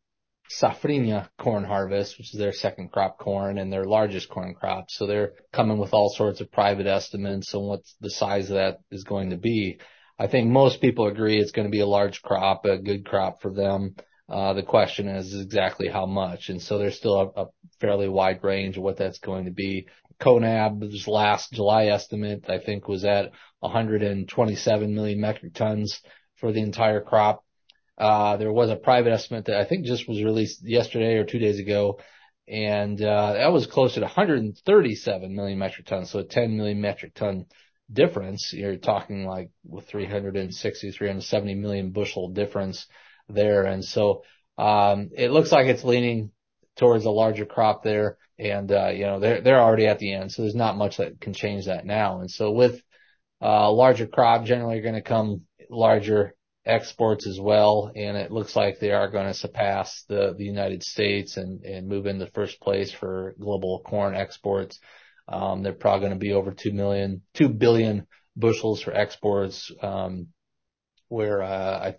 safrinha 0.62 1.30
corn 1.40 1.64
harvest, 1.64 2.20
which 2.20 2.36
is 2.36 2.40
their 2.40 2.54
second 2.54 2.92
crop 2.92 3.18
corn 3.18 3.58
and 3.58 3.74
their 3.74 3.86
largest 3.86 4.30
corn 4.30 4.54
crop. 4.54 4.92
So 4.92 5.08
they're 5.08 5.32
coming 5.52 5.80
with 5.80 5.92
all 5.92 6.12
sorts 6.12 6.40
of 6.40 6.52
private 6.52 6.86
estimates 6.86 7.56
on 7.56 7.64
what 7.64 7.82
the 8.00 8.12
size 8.12 8.52
of 8.52 8.58
that 8.58 8.78
is 8.92 9.04
going 9.04 9.32
to 9.32 9.38
be. 9.38 9.80
I 10.20 10.28
think 10.28 10.50
most 10.52 10.82
people 10.82 11.08
agree 11.08 11.40
it's 11.40 11.52
going 11.52 11.68
to 11.68 11.72
be 11.72 11.80
a 11.80 11.88
large 11.88 12.22
crop, 12.22 12.64
a 12.66 12.78
good 12.78 13.08
crop 13.08 13.42
for 13.42 13.52
them. 13.52 13.96
Uh, 14.30 14.54
the 14.54 14.64
question 14.64 15.08
is 15.08 15.34
exactly 15.42 15.90
how 15.90 16.06
much. 16.06 16.50
And 16.50 16.62
so 16.62 16.78
there's 16.78 16.96
still 16.96 17.34
a, 17.36 17.42
a 17.42 17.46
fairly 17.80 18.08
wide 18.08 18.44
range 18.44 18.78
of 18.78 18.84
what 18.84 18.98
that's 18.98 19.20
going 19.20 19.46
to 19.46 19.52
be. 19.52 19.88
CONAB's 20.22 21.08
last 21.08 21.52
July 21.52 21.86
estimate, 21.86 22.46
I 22.48 22.60
think, 22.60 22.88
was 22.88 23.04
at 23.04 23.32
127 23.60 24.94
million 24.94 25.20
metric 25.20 25.54
tons 25.54 26.02
for 26.36 26.52
the 26.52 26.62
entire 26.62 27.02
crop. 27.02 27.44
Uh, 27.98 28.38
there 28.38 28.54
was 28.54 28.70
a 28.70 28.76
private 28.76 29.12
estimate 29.12 29.46
that 29.46 29.60
I 29.60 29.66
think 29.66 29.86
just 29.86 30.08
was 30.08 30.24
released 30.24 30.64
yesterday 30.64 31.16
or 31.16 31.26
two 31.26 31.40
days 31.40 31.60
ago, 31.60 32.00
and 32.48 33.02
uh, 33.02 33.34
that 33.34 33.52
was 33.52 33.68
closer 33.68 33.96
to 33.96 34.06
137 34.06 35.36
million 35.36 35.60
metric 35.60 35.88
tons, 35.88 36.12
so 36.12 36.20
a 36.20 36.24
10 36.24 36.56
million 36.58 36.82
metric 36.82 37.14
ton 37.14 37.46
difference. 37.92 38.54
You're 38.54 38.78
talking 38.78 39.26
like 39.26 39.50
with 39.66 39.88
360, 39.88 40.92
370 40.92 41.56
million 41.56 41.92
bushel 41.92 42.30
difference 42.30 42.88
there. 43.28 43.64
And 43.64 43.84
so, 43.84 44.24
um, 44.58 45.10
it 45.16 45.32
looks 45.32 45.52
like 45.52 45.68
it's 45.68 45.84
leaning 45.84 46.32
towards 46.82 47.06
a 47.06 47.10
larger 47.10 47.46
crop 47.46 47.84
there. 47.84 48.18
And, 48.38 48.70
uh, 48.72 48.90
you 48.90 49.06
know, 49.06 49.20
they're, 49.20 49.40
they're 49.40 49.62
already 49.62 49.88
at 49.88 50.00
the 50.00 50.14
end. 50.14 50.32
So 50.32 50.42
there's 50.42 50.56
not 50.56 50.76
much 50.76 50.98
that 50.98 51.22
can 51.22 51.34
change 51.34 51.68
that 51.68 51.86
now. 51.86 52.20
And 52.20 52.30
so 52.30 52.52
with, 52.52 52.82
uh, 53.42 53.72
larger 53.72 54.08
crop, 54.08 54.46
generally 54.46 54.80
are 54.80 54.84
going 54.84 54.96
to 54.96 55.02
come 55.02 55.44
larger 55.70 56.36
exports 56.66 57.26
as 57.26 57.40
well, 57.40 57.92
and 57.96 58.16
it 58.18 58.32
looks 58.32 58.56
like 58.56 58.80
they 58.80 58.92
are 58.92 59.10
going 59.10 59.26
to 59.26 59.34
surpass 59.34 60.04
the 60.08 60.36
the 60.38 60.44
United 60.44 60.84
States 60.84 61.38
and 61.38 61.64
and 61.64 61.88
move 61.88 62.06
into 62.06 62.28
first 62.28 62.62
place 62.62 62.92
for 62.92 63.34
global 63.40 63.82
corn 63.84 64.16
exports. 64.16 64.80
Um, 65.28 65.64
they're 65.64 65.74
probably 65.74 66.02
going 66.02 66.20
to 66.20 66.20
be 66.20 66.34
over 66.34 66.52
2 66.52 67.50
billion 67.50 68.08
bushels 68.36 68.82
for 68.82 68.94
exports, 68.94 69.72
um, 69.82 70.28
where 71.08 71.42
uh, 71.42 71.80
I 71.80 71.96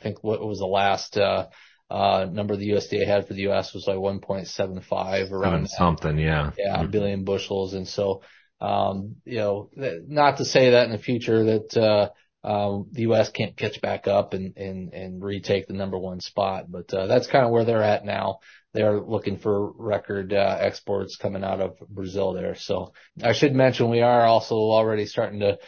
think 0.00 0.22
what 0.22 0.40
was 0.40 0.60
the 0.60 0.66
last 0.66 1.18
uh, 1.18 1.48
uh, 1.88 2.26
number 2.30 2.56
the 2.56 2.70
USDA 2.70 3.06
had 3.06 3.26
for 3.26 3.34
the 3.34 3.42
U.S. 3.42 3.72
was 3.72 3.86
like 3.86 3.96
1.75 3.96 5.30
around 5.30 5.68
something, 5.68 6.18
yeah. 6.18 6.50
Yeah, 6.58 6.78
mm-hmm. 6.78 6.90
billion 6.90 7.24
bushels. 7.24 7.74
And 7.74 7.86
so, 7.86 8.22
um, 8.60 9.16
you 9.24 9.38
know, 9.38 9.70
not 9.74 10.38
to 10.38 10.44
say 10.44 10.70
that 10.70 10.86
in 10.86 10.92
the 10.92 10.98
future 10.98 11.44
that 11.44 12.10
um, 12.42 12.88
the 12.92 13.02
U.S. 13.02 13.30
can't 13.30 13.56
catch 13.56 13.80
back 13.80 14.08
up 14.08 14.34
and, 14.34 14.56
and, 14.56 14.92
and 14.92 15.22
retake 15.22 15.68
the 15.68 15.74
number 15.74 15.98
one 15.98 16.20
spot. 16.20 16.70
But, 16.70 16.92
uh, 16.92 17.06
that's 17.06 17.28
kind 17.28 17.44
of 17.44 17.50
where 17.52 17.64
they're 17.64 17.82
at 17.82 18.04
now. 18.04 18.40
They're 18.72 19.00
looking 19.00 19.38
for 19.38 19.72
record, 19.72 20.32
uh, 20.32 20.58
exports 20.60 21.16
coming 21.16 21.44
out 21.44 21.60
of 21.60 21.78
Brazil 21.88 22.34
there. 22.34 22.56
So 22.56 22.92
I 23.22 23.32
should 23.32 23.54
mention 23.54 23.90
we 23.90 24.02
are 24.02 24.24
also 24.24 24.56
already 24.56 25.06
starting 25.06 25.40
to 25.40 25.58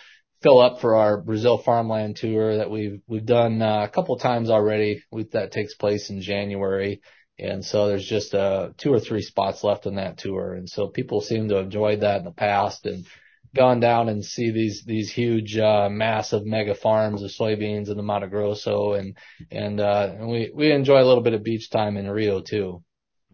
fill 0.42 0.60
up 0.60 0.80
for 0.80 0.96
our 0.96 1.20
Brazil 1.20 1.58
farmland 1.58 2.16
tour 2.16 2.58
that 2.58 2.70
we've, 2.70 3.00
we've 3.06 3.26
done 3.26 3.60
uh, 3.62 3.84
a 3.84 3.88
couple 3.88 4.14
of 4.14 4.22
times 4.22 4.50
already. 4.50 5.02
We, 5.10 5.24
that 5.32 5.52
takes 5.52 5.74
place 5.74 6.10
in 6.10 6.20
January. 6.20 7.00
And 7.38 7.64
so 7.64 7.86
there's 7.86 8.06
just, 8.06 8.34
uh, 8.34 8.70
two 8.78 8.92
or 8.92 9.00
three 9.00 9.22
spots 9.22 9.62
left 9.62 9.86
on 9.86 9.94
that 9.96 10.18
tour. 10.18 10.54
And 10.54 10.68
so 10.68 10.88
people 10.88 11.20
seem 11.20 11.48
to 11.48 11.56
have 11.56 11.66
enjoyed 11.66 12.00
that 12.00 12.18
in 12.18 12.24
the 12.24 12.32
past 12.32 12.86
and, 12.86 13.06
gone 13.54 13.80
down 13.80 14.08
and 14.08 14.24
see 14.24 14.50
these 14.50 14.84
these 14.84 15.10
huge 15.10 15.56
uh, 15.56 15.88
massive 15.90 16.44
mega 16.44 16.74
farms 16.74 17.22
of 17.22 17.30
soybeans 17.30 17.88
in 17.88 17.96
the 17.96 18.02
Mato 18.02 18.26
Grosso 18.26 18.94
and 18.94 19.16
and 19.50 19.80
uh 19.80 20.14
and 20.18 20.28
we 20.28 20.50
we 20.54 20.72
enjoy 20.72 21.00
a 21.00 21.06
little 21.06 21.22
bit 21.22 21.34
of 21.34 21.42
beach 21.42 21.70
time 21.70 21.96
in 21.96 22.08
Rio 22.08 22.40
too. 22.40 22.82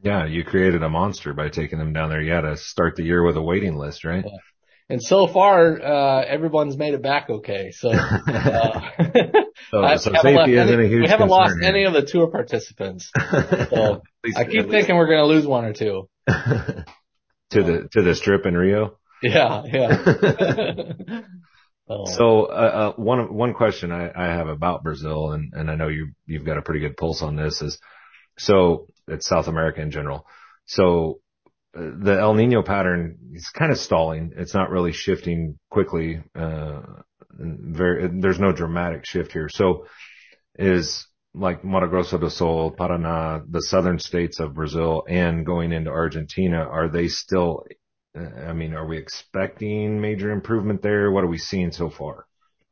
Yeah, 0.02 0.26
you 0.26 0.44
created 0.44 0.82
a 0.82 0.88
monster 0.88 1.32
by 1.32 1.48
taking 1.48 1.78
them 1.78 1.92
down 1.92 2.10
there. 2.10 2.20
You 2.20 2.32
had 2.32 2.42
to 2.42 2.56
start 2.56 2.94
the 2.96 3.04
year 3.04 3.24
with 3.24 3.36
a 3.36 3.42
waiting 3.42 3.76
list, 3.76 4.04
right? 4.04 4.24
Yeah. 4.24 4.38
And 4.88 5.02
so 5.02 5.26
far, 5.26 5.80
uh, 5.80 6.24
everyone's 6.24 6.76
made 6.76 6.92
it 6.92 7.02
back 7.02 7.30
okay. 7.30 7.70
So, 7.70 7.90
uh, 7.90 8.80
so, 9.70 9.96
so 9.96 10.12
safety 10.20 10.56
isn't 10.56 10.74
any, 10.74 10.84
a 10.84 10.88
huge 10.88 11.02
We 11.02 11.08
haven't 11.08 11.28
lost 11.28 11.54
here. 11.58 11.70
any 11.70 11.84
of 11.84 11.94
the 11.94 12.02
tour 12.02 12.26
participants. 12.26 13.10
So 13.14 14.02
I 14.36 14.44
keep 14.44 14.68
thinking 14.68 14.96
we're 14.96 15.06
going 15.06 15.20
to 15.20 15.26
lose 15.26 15.46
one 15.46 15.64
or 15.64 15.72
two. 15.72 16.08
to 16.26 16.84
the, 17.50 17.88
to 17.92 18.02
the 18.02 18.14
strip 18.14 18.44
in 18.44 18.54
Rio? 18.54 18.98
Yeah, 19.22 19.62
yeah. 19.64 20.92
oh. 21.88 22.04
So, 22.04 22.44
uh, 22.44 22.92
uh, 22.98 23.00
one, 23.00 23.32
one 23.32 23.54
question 23.54 23.90
I, 23.90 24.10
I 24.14 24.26
have 24.26 24.48
about 24.48 24.84
Brazil, 24.84 25.32
and, 25.32 25.54
and 25.54 25.70
I 25.70 25.76
know 25.76 25.88
you, 25.88 26.08
you've 26.26 26.44
got 26.44 26.58
a 26.58 26.62
pretty 26.62 26.80
good 26.80 26.98
pulse 26.98 27.22
on 27.22 27.36
this 27.36 27.62
is, 27.62 27.78
so 28.38 28.88
it's 29.08 29.26
South 29.26 29.48
America 29.48 29.80
in 29.80 29.90
general. 29.90 30.26
So 30.66 31.20
the 31.74 32.18
El 32.18 32.34
Nino 32.34 32.62
pattern 32.62 33.18
is 33.32 33.48
kind 33.48 33.72
of 33.72 33.78
stalling. 33.78 34.32
It's 34.36 34.54
not 34.54 34.70
really 34.70 34.92
shifting 34.92 35.58
quickly. 35.70 36.22
Uh, 36.34 36.82
very, 37.30 38.08
there's 38.20 38.38
no 38.38 38.52
dramatic 38.52 39.04
shift 39.04 39.32
here. 39.32 39.48
So 39.48 39.86
is 40.56 41.06
like 41.34 41.64
Mato 41.64 41.88
Grosso 41.88 42.18
do 42.18 42.30
Sul, 42.30 42.76
Paraná, 42.78 43.42
the 43.50 43.60
southern 43.60 43.98
states 43.98 44.38
of 44.38 44.54
Brazil 44.54 45.04
and 45.08 45.44
going 45.44 45.72
into 45.72 45.90
Argentina, 45.90 46.58
are 46.58 46.88
they 46.88 47.08
still 47.08 47.64
I 48.16 48.52
mean, 48.52 48.74
are 48.74 48.86
we 48.86 48.98
expecting 48.98 50.00
major 50.00 50.30
improvement 50.30 50.82
there? 50.82 51.10
What 51.10 51.24
are 51.24 51.28
we 51.28 51.38
seeing 51.38 51.72
so 51.72 51.90
far? 51.90 52.26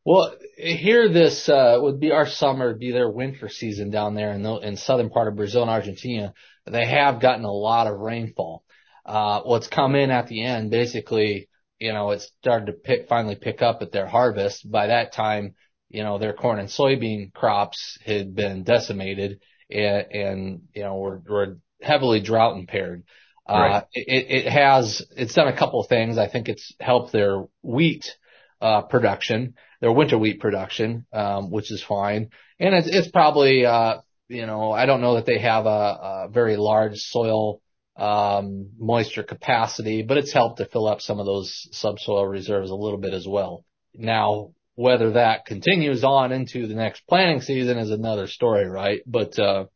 Well, 0.04 0.34
here 0.56 1.08
this 1.08 1.48
uh, 1.48 1.78
would 1.80 2.00
be 2.00 2.12
our 2.12 2.26
summer, 2.26 2.74
be 2.74 2.92
their 2.92 3.10
winter 3.10 3.48
season 3.48 3.90
down 3.90 4.14
there 4.14 4.32
in 4.32 4.42
the 4.42 4.56
in 4.56 4.76
southern 4.76 5.10
part 5.10 5.28
of 5.28 5.36
Brazil 5.36 5.62
and 5.62 5.70
Argentina. 5.70 6.34
They 6.66 6.86
have 6.86 7.20
gotten 7.20 7.44
a 7.44 7.52
lot 7.52 7.86
of 7.86 7.98
rainfall. 7.98 8.64
Uh, 9.04 9.42
what's 9.42 9.68
come 9.68 9.94
in 9.94 10.10
at 10.10 10.28
the 10.28 10.44
end, 10.44 10.70
basically, 10.70 11.48
you 11.78 11.92
know, 11.92 12.10
it 12.10 12.22
started 12.40 12.66
to 12.66 12.72
pick, 12.72 13.08
finally 13.08 13.36
pick 13.36 13.62
up 13.62 13.82
at 13.82 13.92
their 13.92 14.06
harvest. 14.06 14.70
By 14.70 14.88
that 14.88 15.12
time, 15.12 15.54
you 15.88 16.02
know, 16.02 16.18
their 16.18 16.32
corn 16.32 16.58
and 16.58 16.68
soybean 16.68 17.32
crops 17.32 17.98
had 18.04 18.34
been 18.34 18.62
decimated 18.62 19.40
and, 19.70 20.06
and 20.12 20.62
you 20.74 20.82
know, 20.82 20.96
were, 20.96 21.22
were 21.28 21.58
heavily 21.80 22.20
drought 22.20 22.56
impaired. 22.56 23.04
Uh, 23.48 23.54
right. 23.54 23.84
It, 23.92 24.46
it 24.46 24.52
has, 24.52 25.02
it's 25.16 25.34
done 25.34 25.48
a 25.48 25.56
couple 25.56 25.80
of 25.80 25.88
things. 25.88 26.18
I 26.18 26.28
think 26.28 26.48
it's 26.48 26.72
helped 26.78 27.12
their 27.12 27.44
wheat, 27.62 28.16
uh, 28.60 28.82
production, 28.82 29.54
their 29.80 29.92
winter 29.92 30.16
wheat 30.16 30.38
production, 30.38 31.06
um, 31.12 31.50
which 31.50 31.72
is 31.72 31.82
fine. 31.82 32.30
And 32.60 32.74
it's, 32.76 32.88
it's 32.88 33.08
probably, 33.10 33.66
uh, 33.66 33.98
you 34.28 34.46
know, 34.46 34.70
I 34.70 34.86
don't 34.86 35.00
know 35.00 35.16
that 35.16 35.26
they 35.26 35.40
have 35.40 35.66
a, 35.66 35.68
a 35.68 36.28
very 36.30 36.56
large 36.56 36.98
soil, 36.98 37.60
um, 37.96 38.70
moisture 38.78 39.22
capacity, 39.22 40.02
but 40.02 40.16
it's 40.16 40.32
helped 40.32 40.58
to 40.58 40.66
fill 40.66 40.86
up 40.86 41.00
some 41.00 41.20
of 41.20 41.26
those 41.26 41.68
subsoil 41.72 42.26
reserves 42.26 42.70
a 42.70 42.74
little 42.74 42.98
bit 42.98 43.14
as 43.14 43.26
well. 43.28 43.64
Now, 43.94 44.52
whether 44.74 45.12
that 45.12 45.44
continues 45.44 46.02
on 46.02 46.32
into 46.32 46.66
the 46.66 46.74
next 46.74 47.02
planting 47.06 47.42
season 47.42 47.76
is 47.78 47.90
another 47.90 48.26
story, 48.26 48.66
right? 48.66 49.00
But, 49.06 49.38
uh, 49.38 49.66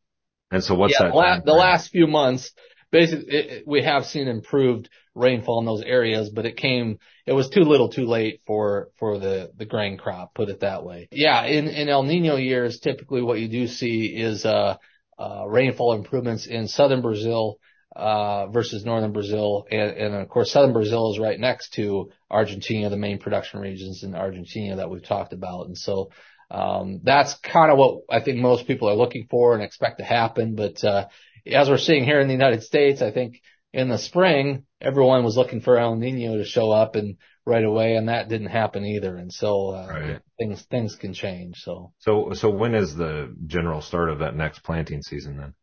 and 0.50 0.64
so 0.64 0.74
what's 0.74 0.96
yeah, 0.98 1.08
that? 1.08 1.14
La- 1.14 1.40
the 1.44 1.52
last 1.52 1.90
few 1.90 2.06
months, 2.06 2.52
basically, 2.90 3.26
it, 3.28 3.64
we 3.66 3.82
have 3.82 4.06
seen 4.06 4.28
improved 4.28 4.88
rainfall 5.14 5.60
in 5.60 5.66
those 5.66 5.82
areas, 5.82 6.30
but 6.30 6.46
it 6.46 6.56
came, 6.56 6.98
it 7.26 7.32
was 7.32 7.50
too 7.50 7.62
little 7.62 7.90
too 7.90 8.06
late 8.06 8.40
for, 8.46 8.88
for 8.98 9.18
the, 9.18 9.50
the 9.56 9.66
grain 9.66 9.98
crop, 9.98 10.34
put 10.34 10.48
it 10.48 10.60
that 10.60 10.84
way. 10.84 11.08
Yeah. 11.12 11.44
In, 11.44 11.68
in 11.68 11.90
El 11.90 12.04
Nino 12.04 12.36
years, 12.36 12.80
typically 12.80 13.20
what 13.20 13.38
you 13.38 13.48
do 13.48 13.66
see 13.66 14.06
is, 14.06 14.46
uh, 14.46 14.76
uh, 15.18 15.44
rainfall 15.46 15.94
improvements 15.94 16.46
in 16.46 16.68
southern 16.68 17.02
Brazil, 17.02 17.58
uh, 17.96 18.48
versus 18.48 18.84
northern 18.84 19.12
Brazil. 19.12 19.66
And, 19.70 19.90
and 19.90 20.14
of 20.14 20.28
course, 20.28 20.52
southern 20.52 20.74
Brazil 20.74 21.12
is 21.12 21.18
right 21.18 21.40
next 21.40 21.72
to 21.74 22.10
Argentina, 22.30 22.90
the 22.90 22.96
main 22.96 23.18
production 23.18 23.60
regions 23.60 24.02
in 24.02 24.14
Argentina 24.14 24.76
that 24.76 24.90
we've 24.90 25.02
talked 25.02 25.32
about. 25.32 25.66
And 25.66 25.78
so, 25.78 26.10
um, 26.50 27.00
that's 27.02 27.34
kind 27.34 27.72
of 27.72 27.78
what 27.78 28.02
I 28.10 28.20
think 28.20 28.38
most 28.38 28.66
people 28.66 28.88
are 28.90 28.94
looking 28.94 29.26
for 29.30 29.54
and 29.54 29.62
expect 29.62 29.98
to 29.98 30.04
happen. 30.04 30.54
But, 30.54 30.84
uh, 30.84 31.06
as 31.50 31.70
we're 31.70 31.78
seeing 31.78 32.04
here 32.04 32.20
in 32.20 32.28
the 32.28 32.34
United 32.34 32.62
States, 32.62 33.00
I 33.00 33.12
think 33.12 33.40
in 33.72 33.88
the 33.88 33.98
spring, 33.98 34.64
everyone 34.80 35.24
was 35.24 35.36
looking 35.36 35.62
for 35.62 35.78
El 35.78 35.96
Nino 35.96 36.36
to 36.36 36.44
show 36.44 36.70
up 36.70 36.96
and 36.96 37.16
right 37.46 37.64
away, 37.64 37.94
and 37.94 38.08
that 38.08 38.28
didn't 38.28 38.48
happen 38.48 38.84
either. 38.84 39.16
And 39.16 39.32
so, 39.32 39.70
uh, 39.70 39.86
right. 39.88 40.20
things, 40.38 40.62
things 40.70 40.96
can 40.96 41.14
change. 41.14 41.56
So, 41.58 41.92
so, 41.98 42.32
so 42.34 42.50
when 42.50 42.74
is 42.74 42.94
the 42.94 43.34
general 43.46 43.80
start 43.80 44.10
of 44.10 44.18
that 44.18 44.36
next 44.36 44.64
planting 44.64 45.02
season 45.02 45.38
then? 45.38 45.54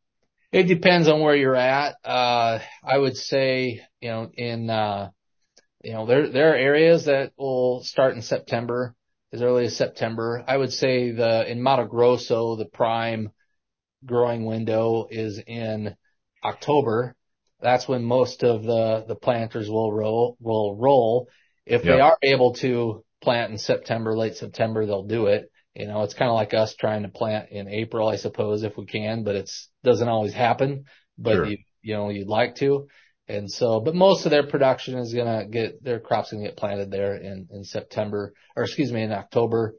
It 0.54 0.68
depends 0.68 1.08
on 1.08 1.20
where 1.20 1.36
you're 1.36 1.56
at. 1.56 1.96
Uh, 2.06 2.60
I 2.84 2.96
would 2.96 3.18
say, 3.18 3.82
you 4.00 4.10
know, 4.10 4.30
in, 4.32 4.70
uh, 4.70 5.10
you 5.84 5.94
know, 5.94 6.06
there, 6.06 6.30
there 6.30 6.54
are 6.54 6.56
areas 6.56 7.06
that 7.06 7.32
will 7.40 7.82
start 7.84 8.14
in 8.16 8.22
September, 8.22 8.94
as 9.32 9.42
early 9.42 9.66
as 9.66 9.76
September. 9.76 10.44
I 10.48 10.56
would 10.56 10.72
say 10.72 11.10
the, 11.10 11.50
in 11.50 11.60
Mato 11.60 11.86
Grosso, 11.86 12.56
the 12.56 12.66
prime 12.66 13.32
growing 14.06 14.46
window 14.46 15.08
is 15.10 15.40
in 15.40 15.96
October. 16.44 17.16
That's 17.60 17.88
when 17.88 18.04
most 18.04 18.44
of 18.44 18.62
the, 18.62 19.06
the 19.08 19.16
planters 19.16 19.72
will 19.72 19.92
roll, 19.92 20.38
will 20.40 20.78
roll. 20.78 21.30
If 21.66 21.84
yep. 21.84 21.96
they 21.96 22.00
are 22.00 22.18
able 22.22 22.54
to 22.56 23.04
plant 23.24 23.52
in 23.52 23.58
September, 23.58 24.16
late 24.16 24.36
September, 24.36 24.86
they'll 24.86 25.08
do 25.08 25.26
it. 25.26 25.50
You 25.76 25.88
know, 25.88 26.04
it's 26.04 26.14
kind 26.14 26.30
of 26.30 26.36
like 26.36 26.54
us 26.54 26.76
trying 26.76 27.04
to 27.04 27.10
plant 27.10 27.50
in 27.50 27.68
April, 27.68 28.08
I 28.08 28.18
suppose, 28.18 28.64
if 28.64 28.78
we 28.78 28.86
can, 28.86 29.24
but 29.24 29.36
it's 29.36 29.70
doesn't 29.84 30.08
always 30.08 30.34
happen. 30.34 30.86
But 31.18 31.34
sure. 31.34 31.46
you, 31.46 31.58
you 31.82 31.96
know, 31.96 32.10
you'd 32.10 32.28
like 32.28 32.56
to. 32.56 32.88
And 33.28 33.50
so, 33.50 33.80
but 33.80 33.96
most 33.96 34.26
of 34.26 34.32
their 34.32 34.46
production 34.46 34.98
is 34.98 35.14
going 35.14 35.40
to 35.40 35.48
get, 35.48 35.84
their 35.84 36.00
crops 36.00 36.32
going 36.32 36.44
to 36.44 36.50
get 36.50 36.58
planted 36.58 36.92
there 36.92 37.16
in, 37.16 37.48
in 37.52 37.64
September, 37.64 38.34
or 38.56 38.64
excuse 38.64 38.92
me, 38.92 39.02
in 39.02 39.12
October. 39.12 39.76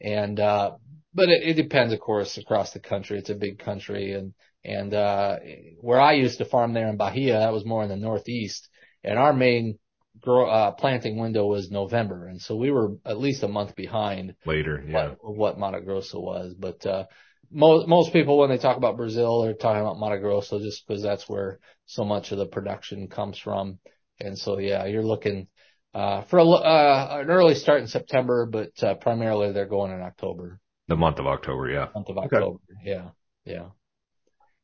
And, 0.00 0.40
uh, 0.40 0.72
but 1.12 1.28
it, 1.28 1.42
it 1.42 1.54
depends, 1.54 1.92
of 1.92 2.00
course, 2.00 2.38
across 2.38 2.72
the 2.72 2.80
country. 2.80 3.18
It's 3.18 3.30
a 3.30 3.34
big 3.34 3.58
country. 3.58 4.14
And, 4.14 4.32
and, 4.64 4.94
uh, 4.94 5.36
where 5.80 6.00
I 6.00 6.14
used 6.14 6.38
to 6.38 6.46
farm 6.46 6.72
there 6.72 6.88
in 6.88 6.96
Bahia, 6.96 7.40
that 7.40 7.52
was 7.52 7.66
more 7.66 7.82
in 7.82 7.90
the 7.90 7.96
Northeast. 7.96 8.68
And 9.04 9.18
our 9.18 9.32
main 9.32 9.78
grow, 10.20 10.48
uh, 10.48 10.70
planting 10.72 11.18
window 11.18 11.46
was 11.46 11.70
November. 11.70 12.26
And 12.26 12.40
so 12.40 12.56
we 12.56 12.70
were 12.70 12.96
at 13.04 13.18
least 13.18 13.42
a 13.42 13.48
month 13.48 13.74
behind 13.74 14.34
later, 14.44 14.84
yeah, 14.86 15.14
what, 15.20 15.36
what 15.36 15.58
Mato 15.58 15.80
Grosso 15.80 16.20
was. 16.20 16.54
But, 16.58 16.84
uh, 16.86 17.04
most, 17.50 17.88
most 17.88 18.12
people, 18.12 18.38
when 18.38 18.50
they 18.50 18.58
talk 18.58 18.76
about 18.76 18.96
Brazil, 18.96 19.42
they're 19.42 19.54
talking 19.54 19.80
about 19.80 19.98
Mato 19.98 20.18
Grosso 20.18 20.58
just 20.58 20.86
because 20.86 21.02
that's 21.02 21.28
where 21.28 21.60
so 21.86 22.04
much 22.04 22.32
of 22.32 22.38
the 22.38 22.46
production 22.46 23.08
comes 23.08 23.38
from. 23.38 23.78
And 24.20 24.36
so, 24.36 24.58
yeah, 24.58 24.84
you're 24.86 25.02
looking, 25.02 25.48
uh, 25.94 26.22
for 26.22 26.38
a, 26.38 26.44
uh, 26.44 27.18
an 27.22 27.30
early 27.30 27.54
start 27.54 27.80
in 27.80 27.88
September, 27.88 28.46
but, 28.46 28.70
uh, 28.82 28.94
primarily 28.94 29.52
they're 29.52 29.66
going 29.66 29.92
in 29.92 30.02
October. 30.02 30.60
The 30.88 30.96
month 30.96 31.18
of 31.18 31.26
October, 31.26 31.70
yeah. 31.70 31.88
Month 31.94 32.08
of 32.08 32.18
October, 32.18 32.58
okay. 32.70 32.80
yeah, 32.84 33.08
yeah. 33.44 33.66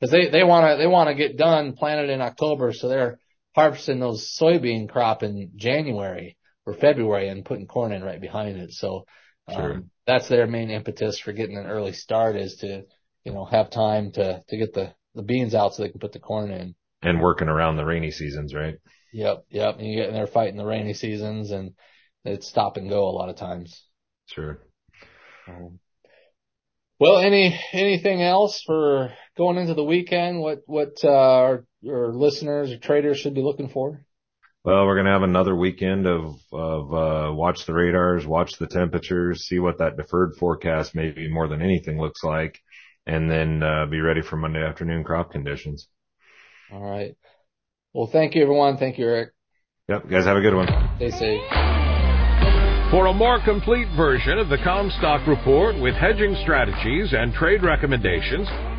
Cause 0.00 0.10
they, 0.10 0.28
they 0.28 0.42
want 0.42 0.70
to, 0.70 0.76
they 0.76 0.86
want 0.86 1.08
to 1.08 1.14
get 1.14 1.38
done 1.38 1.74
planted 1.74 2.10
in 2.10 2.20
October. 2.20 2.72
So 2.72 2.88
they're, 2.88 3.18
harvesting 3.54 4.00
those 4.00 4.36
soybean 4.40 4.88
crop 4.88 5.22
in 5.22 5.52
January 5.56 6.36
or 6.66 6.74
February 6.74 7.28
and 7.28 7.44
putting 7.44 7.66
corn 7.66 7.92
in 7.92 8.02
right 8.02 8.20
behind 8.20 8.58
it. 8.58 8.72
So, 8.72 9.04
um, 9.48 9.54
sure. 9.54 9.82
that's 10.06 10.28
their 10.28 10.46
main 10.46 10.70
impetus 10.70 11.18
for 11.18 11.32
getting 11.32 11.56
an 11.56 11.66
early 11.66 11.92
start 11.92 12.36
is 12.36 12.56
to, 12.56 12.84
you 13.24 13.32
know, 13.32 13.44
have 13.44 13.70
time 13.70 14.12
to, 14.12 14.42
to 14.48 14.56
get 14.56 14.72
the, 14.72 14.94
the 15.14 15.22
beans 15.22 15.54
out 15.54 15.74
so 15.74 15.82
they 15.82 15.90
can 15.90 16.00
put 16.00 16.12
the 16.12 16.18
corn 16.18 16.50
in. 16.50 16.74
And 17.02 17.20
working 17.20 17.48
around 17.48 17.76
the 17.76 17.84
rainy 17.84 18.10
seasons, 18.10 18.54
right? 18.54 18.76
Yep. 19.12 19.44
Yep. 19.50 19.78
And 19.78 19.86
you 19.86 19.96
get 19.96 20.08
in 20.08 20.14
there 20.14 20.26
fighting 20.26 20.56
the 20.56 20.64
rainy 20.64 20.94
seasons 20.94 21.50
and 21.50 21.72
it's 22.24 22.48
stop 22.48 22.76
and 22.76 22.88
go 22.88 23.08
a 23.08 23.12
lot 23.12 23.28
of 23.28 23.36
times. 23.36 23.84
Sure. 24.26 24.58
Um, 25.46 25.78
well, 26.98 27.18
any 27.18 27.60
anything 27.72 28.22
else 28.22 28.62
for 28.64 29.12
going 29.36 29.56
into 29.56 29.74
the 29.74 29.84
weekend? 29.84 30.40
What 30.40 30.62
what 30.66 30.94
uh, 31.02 31.08
our, 31.08 31.64
our 31.88 32.12
listeners 32.12 32.70
or 32.70 32.78
traders 32.78 33.18
should 33.18 33.34
be 33.34 33.42
looking 33.42 33.68
for? 33.68 34.04
Well, 34.64 34.86
we're 34.86 34.96
gonna 34.96 35.12
have 35.12 35.22
another 35.22 35.54
weekend 35.54 36.06
of 36.06 36.36
of 36.52 36.94
uh, 36.94 37.34
watch 37.34 37.66
the 37.66 37.74
radars, 37.74 38.26
watch 38.26 38.52
the 38.58 38.66
temperatures, 38.66 39.42
see 39.42 39.58
what 39.58 39.78
that 39.78 39.96
deferred 39.96 40.34
forecast 40.38 40.94
maybe 40.94 41.30
more 41.30 41.48
than 41.48 41.62
anything 41.62 42.00
looks 42.00 42.22
like, 42.24 42.58
and 43.06 43.30
then 43.30 43.62
uh, 43.62 43.86
be 43.86 44.00
ready 44.00 44.22
for 44.22 44.36
Monday 44.36 44.64
afternoon 44.64 45.04
crop 45.04 45.32
conditions. 45.32 45.88
All 46.72 46.82
right. 46.82 47.14
Well, 47.92 48.08
thank 48.10 48.34
you, 48.34 48.42
everyone. 48.42 48.78
Thank 48.78 48.98
you, 48.98 49.06
Eric. 49.06 49.32
Yep, 49.88 50.08
guys, 50.08 50.24
have 50.24 50.36
a 50.36 50.40
good 50.40 50.54
one. 50.54 50.66
Stay 50.96 51.10
safe. 51.10 51.42
For 52.90 53.06
a 53.06 53.12
more 53.12 53.38
complete 53.44 53.88
version 53.96 54.38
of 54.38 54.48
the 54.48 54.56
Commstock 54.56 55.26
Report 55.26 55.78
with 55.78 55.94
hedging 55.94 56.36
strategies 56.42 57.12
and 57.12 57.34
trade 57.34 57.62
recommendations, 57.62 58.48